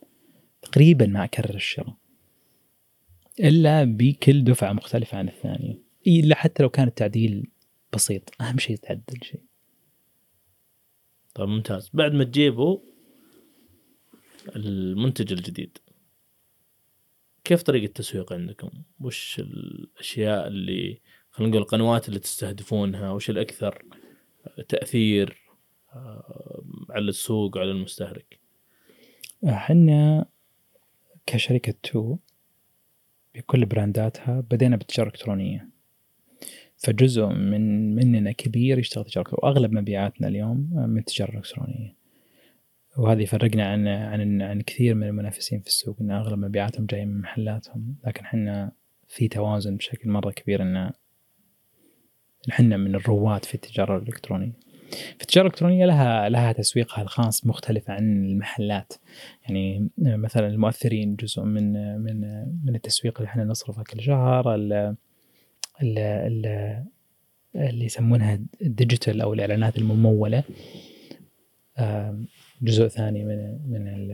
[0.63, 1.97] تقريبا ما أكرر الشراء.
[3.41, 5.79] إلا بكل دفعة مختلفة عن الثانية.
[6.07, 7.51] إلا حتى لو كان التعديل
[7.93, 8.31] بسيط.
[8.41, 9.43] أهم شيء تعدل شيء.
[11.35, 11.91] طيب ممتاز.
[11.95, 12.79] بعد ما تجيبوا
[14.57, 15.79] المنتج الجديد.
[17.45, 18.71] كيف طريقة التسويق عندكم؟
[19.01, 21.01] وش الأشياء اللي
[21.31, 23.85] خلينا نقول القنوات اللي تستهدفونها؟ وش الأكثر
[24.69, 25.37] تأثير
[25.93, 28.41] آه، على السوق وعلى المستهلك؟
[29.49, 30.27] إحنا
[31.27, 32.17] كشركة تو
[33.35, 35.69] بكل برانداتها بدينا بالتجارة الإلكترونية
[36.77, 42.01] فجزء من مننا كبير يشتغل تجارة وأغلب مبيعاتنا اليوم من التجارة الإلكترونية
[42.99, 47.21] وهذه يفرقنا عن عن عن كثير من المنافسين في السوق إن أغلب مبيعاتهم جاية من
[47.21, 47.97] محلاتهم.
[48.07, 48.73] لكن إحنا
[49.09, 50.93] في توازن بشكل مرة كبير إن
[52.51, 54.53] إحنا من الرواد في التجارة الإلكترونية.
[54.91, 58.93] في التجاره الالكترونيه لها لها تسويقها الخاص مختلف عن المحلات.
[59.43, 62.21] يعني مثلا المؤثرين جزء من من
[62.65, 64.73] من التسويق اللي إحنا نصرفه كل شهر ال
[65.83, 66.47] ال ال
[67.57, 70.45] اللي يسمونها الديجيتال أو الإعلانات الممولة.
[72.63, 74.07] جزء ثاني من من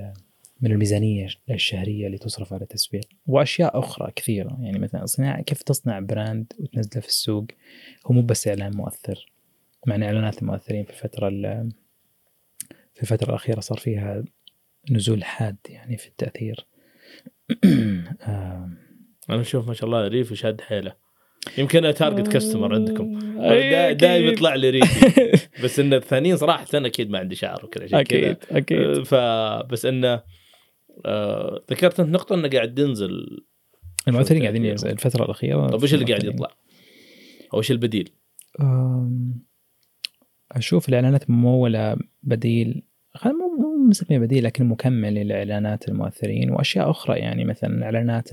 [0.61, 3.09] من الميزانية الشهرية اللي تصرف على التسويق.
[3.27, 4.59] وأشياء أخرى كثيرة.
[4.61, 7.47] يعني مثلا صناعة كيف تصنع brand وتنزله في السوق؟
[8.07, 9.33] هو مو بس إعلان مؤثر.
[9.87, 11.28] مع ان إعلانات المؤثرين في الفترة
[12.95, 14.24] في الفترة الأخيرة صار فيها
[14.91, 16.66] نزول حاد يعني في التأثير.
[19.30, 20.95] أنا أشوف ما شاء الله ريف شاد حيله.
[21.59, 23.18] يمكن target customer عندكم.
[23.93, 28.01] دائما يطلع لي ريفي بس إن الثانيين صراحة أنا أكيد ما عندي شعر وكذا شيء
[28.01, 29.03] أكيد أكيد.
[29.03, 30.22] فبس انه
[31.07, 33.45] آه ذكرت أنت نقطة إنه قاعد ينزل.
[34.09, 35.66] المؤثرين قاعدين ينزل الفترة الأخيرة.
[35.66, 36.57] طيب وش اللي قاعد يطلع؟
[37.55, 38.11] أو وش البديل؟
[40.53, 42.82] أشوف الإعلانات المموله بديل
[43.14, 48.30] خلينا مو مسمية بديل لكن مكمل للإعلانات المؤثرين وأشياء أخرى يعني مثلا إعلانات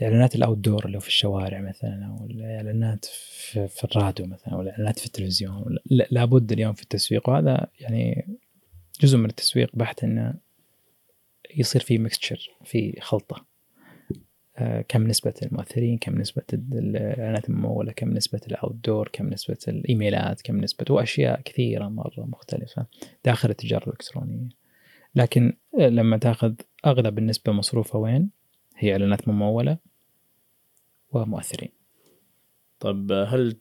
[0.00, 4.98] الاعلانات الاوت دور اللي في الشوارع مثلا أو الإعلانات في, في الراديو مثلا أو الإعلانات
[4.98, 5.78] في التلفزيون
[6.10, 8.28] لابد اليوم في التسويق وهذا يعني
[9.00, 10.34] جزء من التسويق بحت إنه
[11.56, 13.51] يصير في ميكستشر في خلطة.
[14.88, 20.60] كم نسبة المؤثرين كم نسبة الإعلانات الممولة كم نسبة الأوت دور كم نسبة الإيميلات كم
[20.60, 22.86] نسبة وأشياء كثيرة مرة مختلفة
[23.24, 24.48] داخل التجارة الإلكترونية.
[25.14, 26.54] لكن لما تأخذ
[26.86, 28.30] أغلب النسبة مصروفة وين؟
[28.76, 29.78] هي إعلانات ممولة
[31.10, 31.72] ومؤثرين.
[32.80, 33.56] طيب هل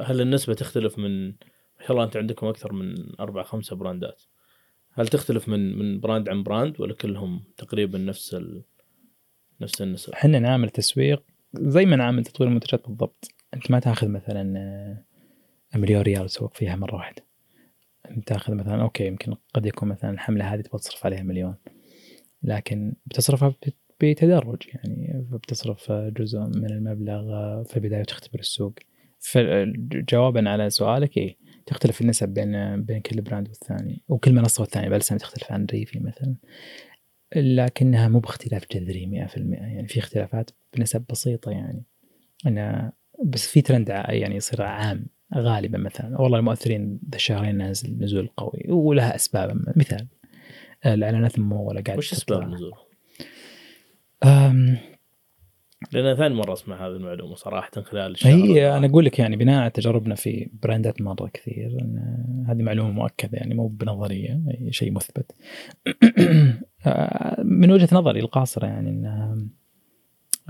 [0.00, 4.22] هل النسبة تختلف من ما شاء الله أنت عندكم أكثر من أربع خمسة brand ات.
[4.92, 8.62] هل تختلف من من brand عن brand ولا كلهم تقريبا نفس ال...
[9.60, 11.22] نفس النسب؟ إحنا نعمل تسويق
[11.54, 13.28] زي ما نعمل تطوير المنتجات بالضبط.
[13.54, 14.58] أنت ما تأخذ مثلا
[15.74, 17.22] آه، مليون ريال تسوق فيها مرة واحدة.
[18.10, 21.54] أنت تأخذ مثلا أوكي يمكن قد يكون مثلا الحملة هذه تبغى تصرف عليها مليون.
[22.42, 23.54] لكن بتصرفها
[24.00, 27.22] بتدرج يعني بتصرف جزء من المبلغ
[27.64, 28.74] في البداية وتختبر السوق.
[29.18, 31.36] فجوابا على سؤالك إيه
[31.66, 36.34] تختلف النسب بين بين كل brand والثاني وكل منصة والثانية بلسم تختلف عن ريفي مثلا.
[37.36, 41.84] لكنها مو باختلاف جذري 100% يعني في اختلافات بنسب بسيطة يعني.
[42.46, 42.92] أنا
[43.24, 46.20] بس في ترند يعني يصير عام غالبا مثلا.
[46.20, 50.06] والله المؤثرين ذا الشهرين نازل نزول قوي ولها اسباب مثال
[50.86, 52.84] الاعلانات المموله قاعد وش أسباب نزولها؟
[55.92, 59.60] لأن ثاني مرة أسمع هذه المعلومة صراحة خلال الشهر هي أنا أقول لك يعني بناء
[59.60, 61.76] على تجاربنا في براندات مره كثير
[62.48, 65.32] هذه معلومة مؤكدة يعني مو بنظرية شيء مثبت.
[66.18, 66.54] آه،
[67.44, 69.48] من وجهة نظري القاصرة يعني إن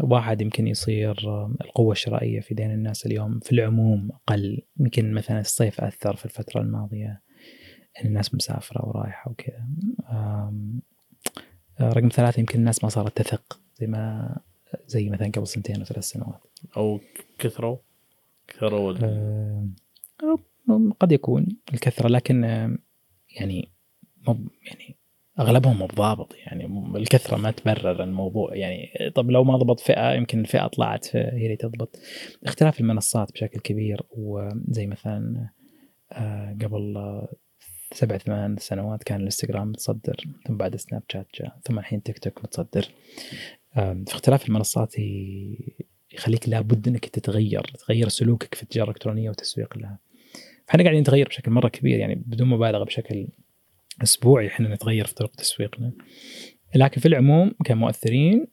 [0.01, 1.17] واحد يمكن يصير
[1.61, 4.63] القوة الشرائية في دين الناس اليوم في العموم أقل.
[4.81, 7.23] يمكن مثلا الصيف أثر في الفترة الماضية
[8.01, 9.67] إن الناس مسافرة ورايحة وكذا.
[11.81, 14.37] رقم ثلاثة يمكن الناس ما صارت تثق زي ما
[14.87, 16.41] زي مثلا قبل سنتين أو ثلاث سنوات.
[16.77, 17.01] أو
[17.39, 17.77] كثروا؟
[18.49, 18.93] كثروا
[21.01, 22.79] قد يكون الكثرة لكن آه،
[23.37, 23.73] يعني
[24.29, 24.97] مب يعني
[25.41, 26.67] أغلبهم مو ضابط يعني
[26.97, 28.57] الكثرة ما تبرر الموضوع.
[28.57, 31.99] يعني طب لو ما ضبط فئة يمكن الفئه طلعت هي اللي تضبط.
[32.45, 35.49] اختلاف المنصات بشكل كبير وزي مثلا
[36.13, 36.95] آه، قبل
[37.93, 40.17] سبع ثمان سنوات كان الإنستغرام متصدر
[40.47, 42.89] ثم بعد سناب شات جاء ثم الحين تيك توك متصدر.
[44.09, 44.95] اختلاف المنصات
[46.13, 49.99] يخليك لابد إنك تتغير تغير سلوكك في التجارة الإلكترونية والتسويق لها.
[50.67, 53.29] فإحنا قاعدين نتغير بشكل مرة كبير يعني بدون مبالغة بشكل
[54.03, 55.93] أسبوعي إحنا نتغير في طريقه تسويقنا.
[56.75, 58.47] لكن في العموم كمؤثرين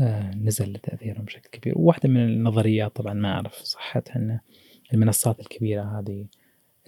[0.00, 1.78] آه نزل تأثيرهم بشكل كبير.
[1.78, 4.40] وواحدة من النظريات طبعا ما أعرف صحتها ان
[4.94, 6.26] المنصات الكبيرة هذه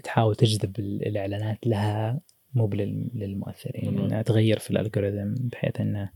[0.05, 2.21] تحاول تجذب ال- الإعلانات لها
[2.55, 2.71] مو
[3.15, 3.99] للمؤثرين.
[3.99, 6.11] إنها تغير في الالجوريثم بحيث إنه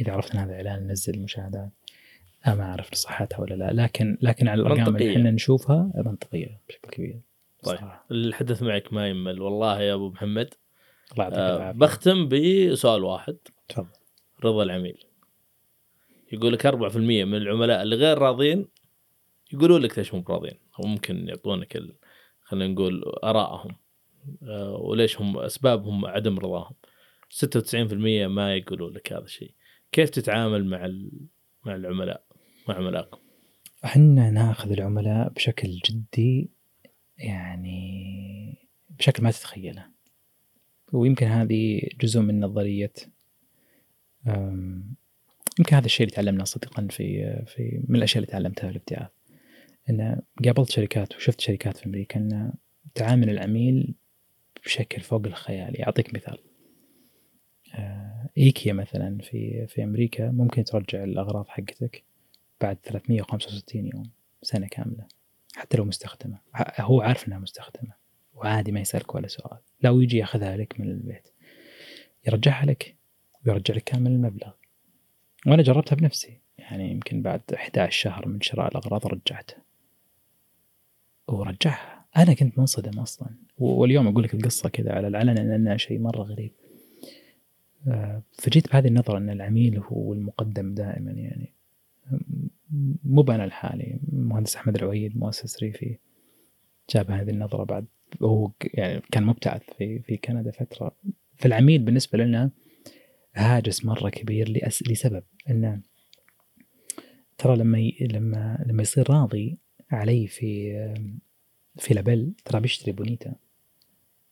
[0.00, 1.70] إذا عرفت ان هذا الإعلان نزل المشاهدات
[2.46, 3.72] أنا ما أعرف صحتها ولا لا.
[3.82, 4.96] لكن لكن على الأرقام.
[4.96, 7.20] اللي إحنا نشوفها منطقيه بشكل كبير.
[7.76, 7.90] طيب.
[8.10, 9.40] الحدث معك ما يمل.
[9.40, 10.54] والله يا أبو محمد.
[11.12, 13.36] الله يعطيك آه بختم بسؤال واحد.
[13.68, 13.88] تفضل.
[14.44, 15.04] رضا العميل.
[16.32, 18.68] يقول لك 4% من العملاء اللي غير راضين
[19.52, 21.96] يقولوا لك ليش مو براضين أو ممكن يعطونك ال...
[22.42, 23.76] خلينا نقول آرائهم.
[24.42, 26.74] آه وليش هم أسبابهم عدم رضاهم.
[27.30, 27.92] 96%
[28.26, 29.52] ما يقولوا لك هذا الشيء.
[29.92, 31.10] كيف تتعامل مع ال...
[31.64, 32.24] مع العملاء؟
[32.68, 33.18] مع عملائكم
[33.84, 36.50] إحنا ناخذ العملاء بشكل جدي
[37.18, 38.58] يعني
[38.90, 39.86] بشكل ما تتخيله.
[40.92, 42.92] ويمكن هذه جزء من نظرية
[45.58, 49.10] يمكن هذا الشيء اللي تعلمناه صدقا في في من الأشياء اللي تعلمتها في الابتعاث.
[49.90, 52.52] إن قابلت شركات وشفت شركات في أمريكا إن
[52.94, 53.94] تعامل العميل
[54.64, 55.82] بشكل فوق الخيال.
[55.82, 56.38] أعطيك مثال.
[57.74, 62.04] آه، إيكيا مثلا في في أمريكا ممكن ترجع الأغراض حقتك
[62.60, 64.10] بعد 365 يوم
[64.42, 65.17] سنة كاملة.
[65.56, 66.38] حتى لو مستخدمة.
[66.80, 67.92] هو عارف إنها مستخدمة
[68.34, 69.58] وعادي ما يسألك ولا سؤال.
[69.82, 71.28] لو يجي ياخذها لك من البيت
[72.26, 72.96] يرجعها لك
[73.46, 74.52] ويرجع لك كامل المبلغ.
[75.46, 79.62] وأنا جربتها بنفسي يعني يمكن بعد 11 شهر من شراء الأغراض رجعتها.
[81.28, 82.04] ورجعها.
[82.16, 83.28] أنا كنت منصدم أصلا.
[83.58, 86.52] واليوم أقول لك القصة كذا على العلن لانها شيء مرة غريب.
[87.88, 91.52] آه، فجيت بهذه النظرة إن العميل هو المقدم دائما يعني.
[93.04, 95.98] مو أنا لحالي المهندس أحمد العويد مؤسس ريفي
[96.94, 97.86] جاب هذه النظرة بعد.
[98.22, 100.96] هو يعني كان مبتعث في في كندا فترة.
[101.36, 102.50] فالعميل بالنسبة لنا
[103.34, 104.82] هاجس مرة كبير لأس...
[104.82, 105.82] لسبب انه
[107.38, 108.08] ترى لما ي...
[108.12, 109.58] لما لما يصير راضي
[109.90, 110.72] علي في
[111.76, 113.34] في لابل ترى بيشتري بونيتا.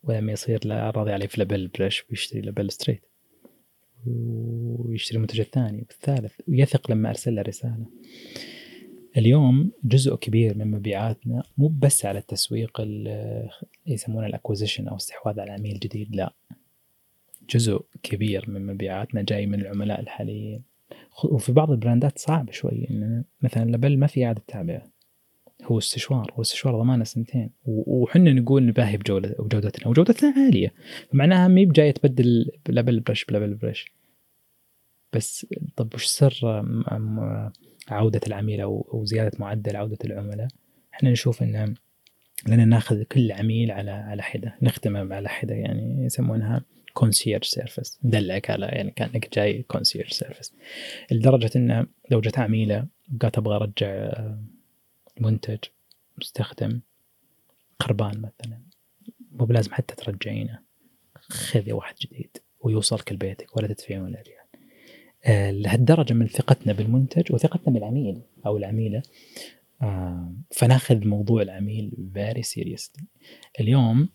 [0.02, 3.06] ولما يصير لا راضي علي في لابل برش بيشتري لابل ستريت
[4.06, 6.32] ويشتري المنتج الثاني والثالث.
[6.48, 7.86] ويثق لما أرسل له رسالة.
[9.16, 13.48] اليوم جزء كبير من مبيعاتنا مو بس على التسويق ال-
[13.86, 16.34] يسمونه ال acquisition أو استحواذ على عميل جديد لا.
[17.50, 20.62] جزء كبير من مبيعاتنا جاي من العملاء الحاليين.
[21.24, 24.82] وفي بعض البراندات صعب شوي ان مثلا لبل ما في إعادة تعبئه
[25.64, 27.50] هو استشوار هو استشوار ضمانة سنتين.
[27.64, 30.74] وحنا نقول نباهي بجوده بجودتنا وجودتنا عالية.
[31.12, 33.92] فمعناها مي بجاية تبدل لبل برش بلبل برش.
[35.12, 35.46] بس
[35.76, 36.64] طب وش سر
[37.88, 40.48] عودة العميل أو زياده معدل عودة العملاء؟
[40.94, 41.74] إحنا نشوف ان
[42.48, 48.50] لنا ناخذ كل عميل على على حدة نخدمه على حدة يعني يسمونها concierge service ندلعك
[48.50, 50.52] على يعني كأنك جاي concierge service
[51.10, 52.86] لدرجة إنه لو جت عميلة
[53.20, 54.12] قالت أبغى أرجع
[55.20, 55.58] منتج
[56.18, 56.80] مستخدم
[57.82, 58.60] خربان مثلا.
[59.32, 60.62] مو بلازم حتى ترجعينه.
[61.14, 64.46] خذي واحد جديد ويوصلك لبيتك ولا تدفعين ولا ريال.
[65.24, 69.02] آه، لهالدرجة من ثقتنا بالمنتج وثقتنا بالعميل أو العميلة
[69.82, 73.04] آه، فناخذ موضوع العميل very seriously
[73.60, 74.08] اليوم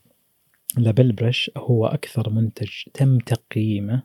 [0.77, 4.03] لابل برش هو أكثر منتج تم تقييمه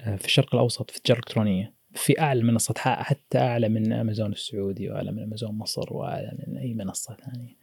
[0.00, 1.75] آه، في الشرق الأوسط في التجاره الإلكترونية.
[1.96, 6.74] في أعلى منصات حتى أعلى من أمازون السعودي وأعلى من أمازون مصر وأعلى من أي
[6.74, 7.56] منصة ثانية.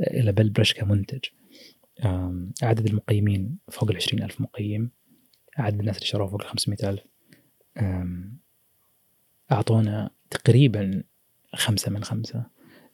[0.00, 1.24] آه، لابل برش كمنتج
[2.62, 4.90] عدد المقيمين فوق ال 20 ألف مقيم.
[5.56, 7.02] عدد الناس اللي شروه فوق ال 500 ألف.
[7.78, 8.36] آم،
[9.52, 11.02] أعطونا تقريبا
[11.54, 12.44] خمسة من خمسة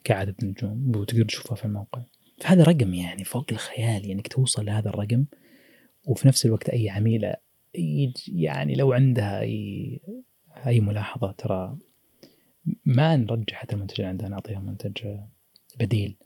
[0.04, 2.02] كعدد نجوم وتقدر تشوفها في الموقع.
[2.40, 5.24] فهذا رقم يعني فوق الخيال يعني إنك توصل لهذا الرقم.
[6.06, 7.34] وفي نفس الوقت أي عميلة
[8.28, 9.42] يعني لو عندها
[10.66, 11.76] أي ملاحظة؟ ترى
[12.84, 15.16] ما نرجع حتى المنتج اللي عندها نعطيها منتج
[15.80, 16.16] بديل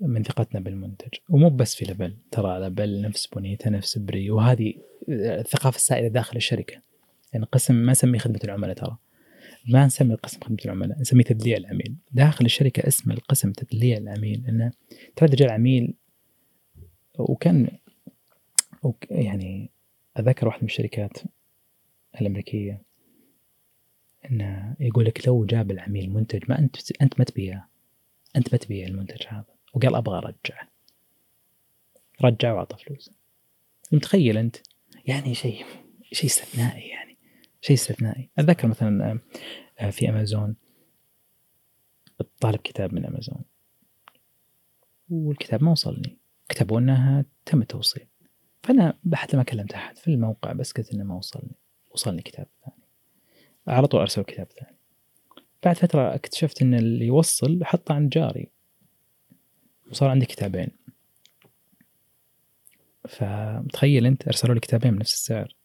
[0.00, 1.08] من ثقتنا بالمنتج.
[1.28, 4.30] ومو بس في لبل ترى لبل نفس بونيتا نفس بري.
[4.30, 4.74] وهذه
[5.08, 6.82] الثقافة السائدة داخل الشركة.
[7.32, 8.96] يعني قسم ما نسميه خدمة العملاء ترى.
[9.68, 11.94] ما نسمي القسم خدمة العملاء نسميه تدليع العميل.
[12.12, 14.72] داخل الشركة اسم القسم تدليع العميل إنه
[15.16, 15.94] ترى جاء العميل
[17.18, 17.68] وكان
[18.82, 19.70] وك- يعني
[20.16, 21.18] اتذكر واحدة من الشركات
[22.20, 22.82] الأمريكية.
[24.30, 27.68] انه يقول لك لو جاب العميل منتج ما انت أنت ما تبيعه
[28.36, 29.44] أنت ما تبيع المنتج هذا.
[29.74, 30.68] وقال أبغى أرجعه.
[32.24, 33.10] رجع وأعطى فلوس.
[33.92, 34.56] متخيل أنت؟
[35.06, 35.64] يعني شيء
[36.12, 37.18] شيء استثنائي يعني.
[37.60, 38.30] شيء استثنائي.
[38.38, 39.20] أتذكر مثلا
[39.78, 40.56] آه، في أمازون.
[42.40, 43.44] طالب كتاب من أمازون.
[45.10, 46.18] والكتاب ما وصلني.
[46.48, 48.06] كتبوا إنها تم التوصيل.
[48.62, 51.56] فأنا حتى ما كلمت أحد في الموقع بس قلت إنه ما وصلني.
[51.90, 52.81] وصلني كتاب ثاني.
[53.66, 54.76] على طول ارسلوا كتاب ثاني.
[55.64, 58.48] بعد فترة اكتشفت إن اللي يوصل حطه عند جاري.
[59.90, 60.68] وصار عندي كتابين.
[63.08, 65.56] فتخيل أنت أرسلوا لي كتابين بنفس السعر.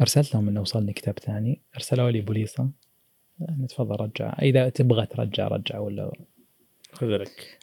[0.00, 1.60] ارسلت لهم إنه وصلني كتاب ثاني.
[1.74, 2.70] أرسلوا لي بوليصه
[3.68, 4.36] تفضل رجع.
[4.42, 6.12] إذا تبغى ترجع رجع ولا
[6.92, 7.58] خذ لك.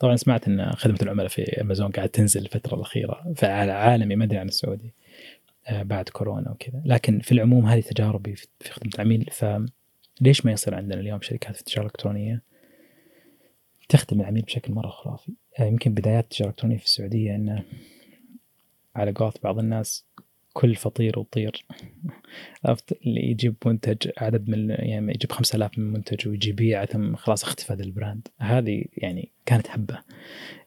[0.00, 3.32] طبعا سمعت إن خدمة العملاء في أمازون قاعد تنزل الفترة الأخيرة.
[3.36, 4.94] فعلى عالمي ما أدري عن السعودي
[5.70, 6.82] بعد كورونا وكذا.
[6.84, 9.30] لكن في العموم هذه تجاربي في في خدمة العميل.
[9.32, 12.42] فليش ما يصير عندنا اليوم شركات في التجاره الالكترونيه
[13.88, 17.64] تخدم العميل بشكل مرة خرافي؟ آه، يمكن بدايات التجاره الالكترونيه في السعودية إنه
[18.96, 20.06] على قولة بعض الناس
[20.52, 21.64] كل فطير وطير.
[22.64, 27.44] عرفت؟ اللي يجيب منتج عدد من يعني يجيب 5000 من منتج ويجي يبيع ثم خلاص
[27.44, 28.28] اختفى ذا ال brand.
[28.38, 29.98] هذه يعني كانت حبة.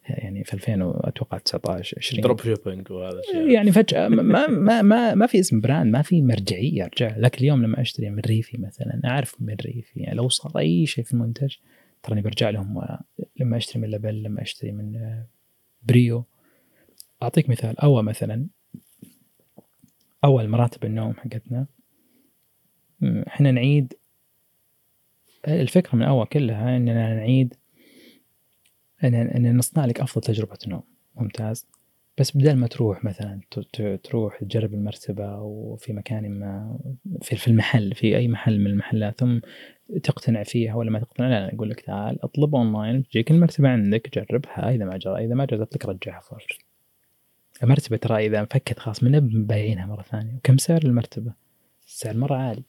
[0.10, 3.50] يعني في 2000 أتوقع 19 20 drop shipping وهذا الشيء.
[3.50, 7.18] يعني فجأة ما ما ما, ما في اسم brand ما في مرجعية أرجع.
[7.18, 10.00] لكن اليوم لما أشتري من ريفي مثلا أعرف من ريفي.
[10.00, 11.56] يعني لو صار أي شيء في المنتج
[12.04, 12.82] تراني برجع لهم.
[13.40, 15.00] لما أشتري من لبل لما أشتري من
[15.84, 16.26] بريو.
[17.24, 18.48] أعطيك مثال اول مثلا.
[20.24, 21.68] أول مراتب النوم حقتنا.
[23.28, 23.94] إحنا نعيد
[25.48, 27.54] الفكرة من اول كلها إننا نعيد
[29.04, 30.84] ان نصنع لك أفضل تجربة نوم.
[31.16, 31.68] ممتاز.
[32.18, 33.42] بس بدل ما تروح مثلا
[34.04, 36.80] تروح تجرب المرتبة وفي مكان ما
[37.22, 39.40] في المحل في أي محل من المحلات ثم
[40.04, 44.70] تقتنع فيها ولا ما تقتنع لا, أقول لك تعال اطلب أونلاين تجيك المرتبة عندك جربها
[44.76, 46.60] إذا ما جرى إذا ما جازت لك رجعها فرش
[47.64, 50.36] المرتبه ترى إذا انفكت خلاص من بايعينها مرة ثانية.
[50.36, 51.34] وكم سعر المرتبة؟
[51.88, 52.64] السعر مرة عالي.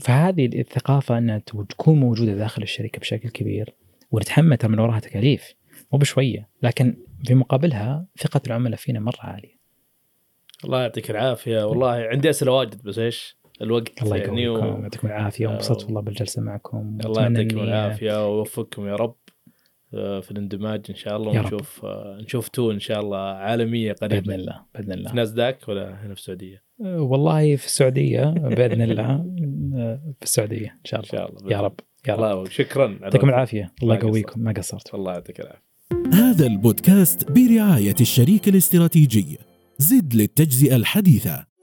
[0.00, 3.74] فهذه الثقافة أنها تو- تكون موجودة داخل الشركة بشكل كبير
[4.10, 5.54] ونتحمل من وراها تكاليف.
[5.92, 9.54] مو بشوية لكن في مقابلها ثقة العملاء فينا مرة عالية.
[10.64, 11.64] الله يعطيك العافية.
[11.66, 14.82] والله عندي أسئلة واجد بس إيش؟ الوقت الله يعني يقويكم و...
[14.82, 15.46] يعطيكم العافية.
[15.46, 16.98] وانبسطت والله بالجلسة معكم.
[17.04, 19.14] الله يعطيكم العافية ويوفقكم يا رب.
[19.23, 19.23] آه،
[19.94, 21.40] في الاندماج إن شاء الله.
[21.40, 25.10] ونشوف آه، نشوف تو إن شاء الله عالمية بإذن قريبا الله بإذن الله.
[25.10, 29.24] في ناسداك ولا هنا في السعودية؟ أه، والله في السعودية بإذن الله.
[30.18, 31.26] في السعودية إن شاء إن الله.
[31.26, 32.24] شاء الله يا رب يا رب.
[32.24, 33.28] الله شكرا على يعطيكم.
[33.28, 33.72] العافية.
[33.82, 34.04] الله ما قصرت.
[34.08, 35.64] يقويكم ما قصرتوا الله يعطيك العافية.
[36.12, 39.38] هذا البودكاست برعاية الشريك الاستراتيجي.
[39.78, 41.53] زد للتجزئة الحديثة.